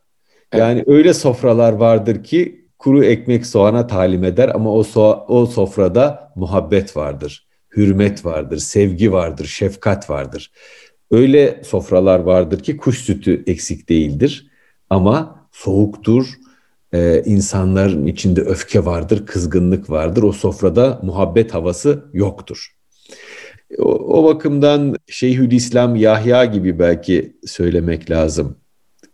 Yani 0.55 0.83
öyle 0.87 1.13
sofralar 1.13 1.73
vardır 1.73 2.23
ki 2.23 2.65
kuru 2.79 3.03
ekmek 3.03 3.45
soğana 3.45 3.87
talim 3.87 4.23
eder 4.23 4.51
ama 4.55 4.73
o, 4.73 4.83
so 4.83 5.25
o 5.27 5.45
sofrada 5.45 6.31
muhabbet 6.35 6.97
vardır, 6.97 7.47
hürmet 7.77 8.25
vardır, 8.25 8.57
sevgi 8.57 9.11
vardır, 9.11 9.45
şefkat 9.45 10.09
vardır. 10.09 10.51
Öyle 11.11 11.61
sofralar 11.63 12.19
vardır 12.19 12.59
ki 12.59 12.77
kuş 12.77 12.97
sütü 12.97 13.43
eksik 13.47 13.89
değildir 13.89 14.47
ama 14.89 15.47
soğuktur, 15.51 16.25
ee, 16.93 17.23
insanların 17.25 18.05
içinde 18.07 18.41
öfke 18.41 18.85
vardır, 18.85 19.25
kızgınlık 19.25 19.89
vardır. 19.89 20.23
O 20.23 20.31
sofrada 20.31 20.99
muhabbet 21.03 21.53
havası 21.53 22.05
yoktur. 22.13 22.75
O, 23.79 24.19
o 24.19 24.23
bakımdan 24.23 24.95
Şeyhülislam 25.07 25.95
Yahya 25.95 26.45
gibi 26.45 26.79
belki 26.79 27.33
söylemek 27.45 28.11
lazım. 28.11 28.57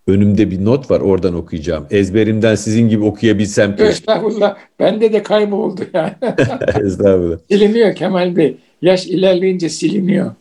Önümde 0.08 0.52
bir 0.52 0.66
not 0.66 0.92
var 0.92 1.00
oradan 1.00 1.34
okuyacağım. 1.34 1.86
Ezberimden 1.92 2.56
sizin 2.56 2.90
gibi 2.90 3.04
okuyabilsem. 3.04 3.76
Estağfurullah. 3.80 4.58
Bende 4.80 5.14
de 5.14 5.24
kayboldu 5.24 5.82
yani. 5.94 6.14
Estağfurullah. 6.86 7.38
Siliniyor 7.52 7.96
Kemal 7.96 8.36
Bey. 8.36 8.58
Yaş 8.82 9.08
ilerleyince 9.08 9.70
siliniyor. 9.70 10.32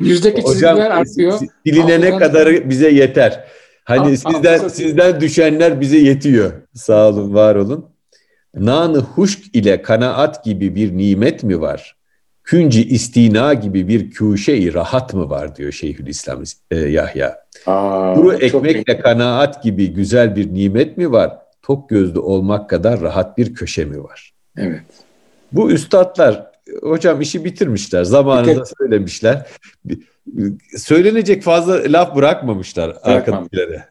Yüzdeki 0.00 0.42
Hocam, 0.42 0.52
çizgiler 0.52 0.90
artıyor. 0.90 1.38
Silinene 1.66 1.94
Altından... 1.94 2.18
kadarı 2.18 2.70
bize 2.70 2.90
yeter. 2.90 3.44
Hani 3.84 4.16
sizden 4.16 4.68
sizden 4.68 5.20
düşenler 5.20 5.80
bize 5.80 5.98
yetiyor. 5.98 6.52
Sağ 6.74 7.08
olun, 7.08 7.34
var 7.34 7.54
olun. 7.54 7.86
Nanı 8.54 8.98
huşk 8.98 9.56
ile 9.56 9.82
kanaat 9.82 10.44
gibi 10.44 10.74
bir 10.74 10.96
nimet 10.96 11.42
mi 11.42 11.60
var? 11.60 11.96
Künci 12.44 12.88
istina 12.88 13.54
gibi 13.54 13.88
bir 13.88 14.14
kuşe 14.14 14.74
rahat 14.74 15.14
mı 15.14 15.30
var 15.30 15.56
diyor 15.56 15.72
Şeyhülislam 15.72 16.42
e, 16.70 16.76
Yahya. 16.76 17.44
Aa, 17.66 18.14
Kuru 18.14 18.34
ekmekle 18.34 19.00
kanaat 19.00 19.62
gibi 19.62 19.94
güzel 19.94 20.36
bir 20.36 20.54
nimet 20.54 20.96
mi 20.96 21.12
var? 21.12 21.38
Tok 21.62 21.88
gözlü 21.88 22.18
olmak 22.18 22.70
kadar 22.70 23.00
rahat 23.00 23.38
bir 23.38 23.54
köşe 23.54 23.84
mi 23.84 24.04
var? 24.04 24.32
Evet. 24.56 24.82
Bu 25.52 25.70
üstadlar 25.70 26.46
hocam 26.82 27.20
işi 27.20 27.44
bitirmişler. 27.44 28.04
Zamanında 28.04 28.64
söylemişler. 28.78 29.46
Söylenecek 30.76 31.42
fazla 31.42 31.82
laf 31.86 32.16
bırakmamışlar 32.16 32.96
arkadakilere. 33.02 33.84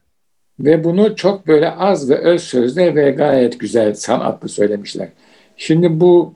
Ve 0.60 0.84
bunu 0.84 1.16
çok 1.16 1.48
böyle 1.48 1.72
az 1.72 2.10
ve 2.10 2.18
öz 2.18 2.44
sözle 2.44 2.96
ve 2.96 3.12
gayet 3.12 3.60
güzel 3.60 3.94
sanatlı 3.94 4.50
söylemişler. 4.50 5.10
Şimdi 5.58 6.00
bu 6.00 6.34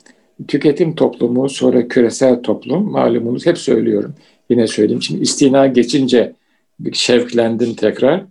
tüketim 0.48 0.96
toplumu 0.96 1.50
sonra 1.50 1.88
küresel 1.88 2.42
toplum 2.42 2.92
malumunuz 2.92 3.46
hep 3.46 3.58
söylüyorum. 3.58 4.16
Yine 4.50 4.68
söyleyeyim 4.68 5.02
şimdi 5.02 5.22
istina 5.22 5.68
geçince 5.68 6.34
şevklendim 6.94 7.76
tekrar. 7.76 8.26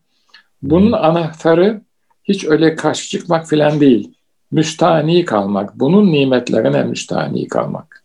Bunun 0.63 0.93
anahtarı 0.93 1.81
hiç 2.25 2.45
öyle 2.45 2.75
karşı 2.75 3.09
çıkmak 3.09 3.51
falan 3.51 3.81
değil. 3.81 4.13
Müstani 4.51 5.25
kalmak. 5.25 5.81
Bunun 5.81 6.13
nimetlerine 6.13 6.85
müstani 6.85 7.49
kalmak. 7.49 8.05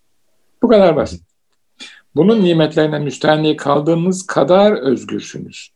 Bu 0.62 0.68
kadar 0.68 0.96
basit. 0.96 1.22
Bunun 2.16 2.44
nimetlerine 2.44 3.00
müstani 3.00 3.58
kaldığınız 3.58 4.28
kadar 4.28 4.72
özgürsünüz. 4.72 5.70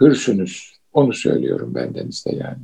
Hürsünüz. 0.00 0.72
Onu 0.92 1.12
söylüyorum 1.12 1.74
bendenizde 1.74 2.30
yani. 2.30 2.58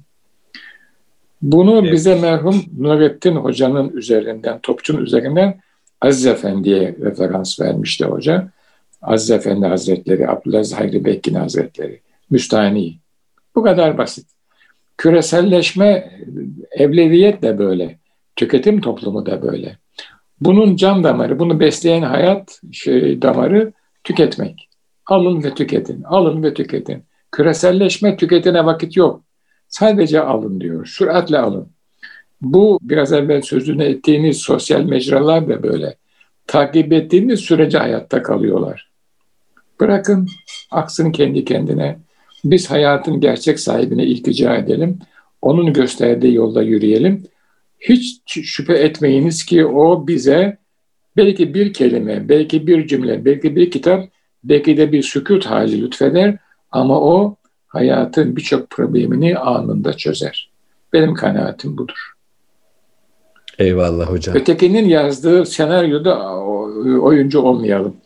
Bunu 1.44 1.80
evet. 1.82 1.92
bize 1.92 2.14
merhum 2.14 2.64
Nurettin 2.78 3.36
Hoca'nın 3.36 3.90
üzerinden, 3.96 4.58
Topçu'nun 4.62 5.02
üzerinden 5.02 5.60
Aziz 6.00 6.26
Efendi'ye 6.26 6.96
referans 7.00 7.60
vermişti 7.60 8.04
hoca. 8.04 8.48
Aziz 9.02 9.30
Efendi 9.30 9.66
Hazretleri, 9.66 10.28
Abdülaziz 10.28 10.78
Hayri 10.78 11.04
Bekkin 11.04 11.34
Hazretleri, 11.34 12.00
müstahni. 12.30 12.98
Bu 13.54 13.62
kadar 13.62 13.98
basit. 13.98 14.26
Küreselleşme, 14.96 16.10
evleviyet 16.70 17.42
de 17.42 17.58
böyle. 17.58 17.98
Tüketim 18.36 18.80
toplumu 18.80 19.26
da 19.26 19.42
böyle. 19.42 19.76
Bunun 20.40 20.76
can 20.76 21.04
damarı, 21.04 21.38
bunu 21.38 21.60
besleyen 21.60 22.02
hayat 22.02 22.60
şey, 22.72 23.22
damarı 23.22 23.72
tüketmek. 24.04 24.68
Alın 25.06 25.42
ve 25.42 25.54
tüketin, 25.54 26.02
alın 26.02 26.42
ve 26.42 26.54
tüketin. 26.54 27.04
Küreselleşme 27.32 28.16
tüketine 28.16 28.64
vakit 28.64 28.96
yok. 28.96 29.22
Sadece 29.78 30.20
alın 30.20 30.60
diyor, 30.60 30.86
süratle 30.86 31.38
alın. 31.38 31.68
Bu 32.40 32.78
biraz 32.82 33.12
evvel 33.12 33.42
sözünü 33.42 33.84
ettiğiniz 33.84 34.38
sosyal 34.38 34.84
mecralar 34.84 35.48
da 35.48 35.62
böyle. 35.62 35.96
Takip 36.46 36.92
ettiğiniz 36.92 37.40
sürece 37.40 37.78
hayatta 37.78 38.22
kalıyorlar. 38.22 38.90
Bırakın 39.80 40.28
aksın 40.70 41.12
kendi 41.12 41.44
kendine. 41.44 41.98
Biz 42.44 42.70
hayatın 42.70 43.20
gerçek 43.20 43.60
sahibine 43.60 44.04
iltica 44.04 44.56
edelim. 44.56 44.98
Onun 45.42 45.72
gösterdiği 45.72 46.34
yolda 46.34 46.62
yürüyelim. 46.62 47.22
Hiç 47.80 48.20
şüphe 48.26 48.74
etmeyiniz 48.74 49.44
ki 49.44 49.66
o 49.66 50.06
bize 50.06 50.58
belki 51.16 51.54
bir 51.54 51.72
kelime, 51.72 52.28
belki 52.28 52.66
bir 52.66 52.86
cümle, 52.86 53.24
belki 53.24 53.56
bir 53.56 53.70
kitap, 53.70 54.08
belki 54.44 54.76
de 54.76 54.92
bir 54.92 55.02
sükut 55.02 55.46
hali 55.46 55.82
lütfeder 55.82 56.36
ama 56.70 57.00
o 57.00 57.36
hayatın 57.74 58.36
birçok 58.36 58.70
problemini 58.70 59.38
anında 59.38 59.92
çözer. 59.92 60.50
Benim 60.92 61.14
kanaatim 61.14 61.78
budur. 61.78 62.12
Eyvallah 63.58 64.10
hocam. 64.10 64.36
Ötekinin 64.36 64.88
yazdığı 64.88 65.46
senaryoda 65.46 66.36
oyuncu 67.00 67.40
olmayalım. 67.40 67.96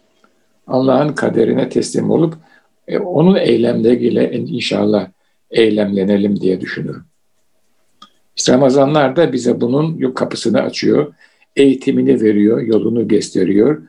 Allah'ın 0.66 1.12
kaderine 1.12 1.68
teslim 1.68 2.10
olup 2.10 2.34
e, 2.88 2.98
onun 2.98 3.36
eylemleriyle 3.36 4.32
inşallah 4.32 5.08
eylemlenelim 5.50 6.40
diye 6.40 6.60
düşünüyorum. 6.60 7.04
İşte 8.36 8.52
Ramazanlar 8.52 9.16
da 9.16 9.32
bize 9.32 9.60
bunun 9.60 10.12
kapısını 10.12 10.60
açıyor, 10.60 11.14
eğitimini 11.56 12.20
veriyor, 12.20 12.60
yolunu 12.60 13.08
gösteriyor. 13.08 13.82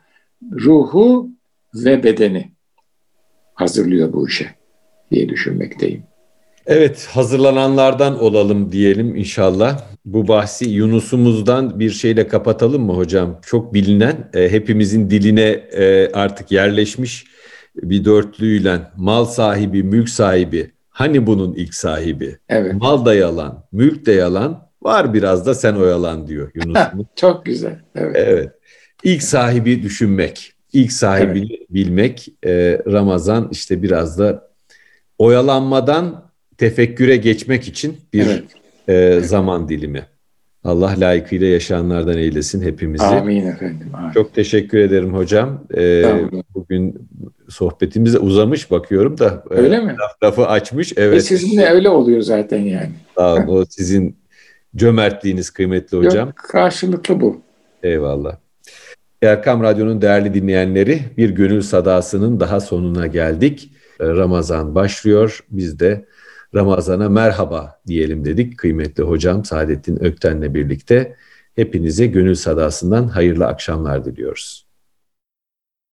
Ruhu 0.51 1.29
ve 1.75 2.03
bedeni 2.03 2.51
hazırlıyor 3.53 4.13
bu 4.13 4.27
işe 4.27 4.58
diye 5.11 5.29
düşünmekteyim. 5.29 6.03
Evet, 6.65 7.07
hazırlananlardan 7.11 8.23
olalım 8.23 8.71
diyelim 8.71 9.15
inşallah. 9.15 9.81
Bu 10.05 10.27
bahsi 10.27 10.69
Yunus'umuzdan 10.69 11.79
bir 11.79 11.89
şeyle 11.89 12.27
kapatalım 12.27 12.85
mı 12.85 12.93
hocam? 12.93 13.39
Çok 13.45 13.73
bilinen, 13.73 14.29
e, 14.33 14.49
hepimizin 14.49 15.09
diline 15.09 15.49
e, 15.71 16.11
artık 16.13 16.51
yerleşmiş 16.51 17.25
bir 17.75 18.05
dörtlüyle 18.05 18.79
mal 18.97 19.25
sahibi, 19.25 19.83
mülk 19.83 20.09
sahibi. 20.09 20.71
Hani 20.89 21.27
bunun 21.27 21.53
ilk 21.53 21.73
sahibi? 21.73 22.37
Evet. 22.49 22.73
Mal 22.73 23.05
da 23.05 23.13
yalan, 23.13 23.63
mülk 23.71 24.05
de 24.05 24.11
yalan, 24.11 24.69
var 24.81 25.13
biraz 25.13 25.45
da 25.45 25.53
sen 25.53 25.75
oyalan 25.75 26.27
diyor 26.27 26.51
Yunus'umuz. 26.55 27.05
Çok 27.15 27.45
güzel. 27.45 27.79
Evet. 27.95 28.15
evet. 28.19 28.51
İlk 29.03 29.23
sahibi 29.23 29.83
düşünmek, 29.83 30.53
ilk 30.73 30.91
sahibini 30.91 31.55
evet. 31.57 31.69
bilmek. 31.69 32.27
E, 32.45 32.81
Ramazan 32.87 33.49
işte 33.51 33.83
biraz 33.83 34.19
da 34.19 34.48
oyalanmadan 35.19 36.29
tefekküre 36.57 37.17
geçmek 37.17 37.67
için 37.67 37.97
bir 38.13 38.27
evet. 38.87 39.19
e, 39.19 39.19
zaman 39.19 39.69
dilimi. 39.69 40.05
Allah 40.63 40.95
layıkıyla 40.97 41.47
yaşayanlardan 41.47 42.17
eylesin 42.17 42.61
hepimizi. 42.61 43.03
Amin 43.03 43.47
efendim. 43.47 43.87
Amin. 43.93 44.11
Çok 44.11 44.33
teşekkür 44.35 44.77
ederim 44.77 45.13
hocam. 45.13 45.63
Ee, 45.77 46.05
bugün 46.55 47.09
sohbetimiz 47.49 48.15
uzamış 48.15 48.71
bakıyorum 48.71 49.17
da. 49.17 49.43
E, 49.51 49.53
öyle 49.53 49.75
e, 49.75 49.79
mi? 49.79 49.95
Laf, 49.99 50.23
lafı 50.23 50.47
açmış. 50.47 50.93
Evet. 50.97 51.17
E 51.17 51.21
sizinle 51.21 51.69
öyle 51.69 51.89
oluyor 51.89 52.21
zaten 52.21 52.59
yani. 52.59 52.91
Sağ 53.17 53.33
olun. 53.33 53.47
o 53.47 53.65
sizin 53.69 54.17
cömertliğiniz 54.75 55.49
kıymetli 55.49 55.97
hocam. 55.97 56.27
Yok, 56.27 56.35
karşılıklı 56.35 57.21
bu. 57.21 57.41
Eyvallah. 57.83 58.35
Erkam 59.21 59.63
Radyo'nun 59.63 60.01
değerli 60.01 60.33
dinleyenleri 60.33 60.99
bir 61.17 61.29
gönül 61.29 61.61
sadasının 61.61 62.39
daha 62.39 62.59
sonuna 62.59 63.07
geldik. 63.07 63.71
Ramazan 64.01 64.75
başlıyor. 64.75 65.45
Biz 65.51 65.79
de 65.79 66.05
Ramazan'a 66.55 67.09
merhaba 67.09 67.81
diyelim 67.87 68.25
dedik 68.25 68.57
kıymetli 68.57 69.03
hocam 69.03 69.45
Saadettin 69.45 70.03
Ökten'le 70.03 70.53
birlikte. 70.53 71.15
Hepinize 71.55 72.05
gönül 72.05 72.35
sadasından 72.35 73.07
hayırlı 73.07 73.47
akşamlar 73.47 74.05
diliyoruz. 74.05 74.68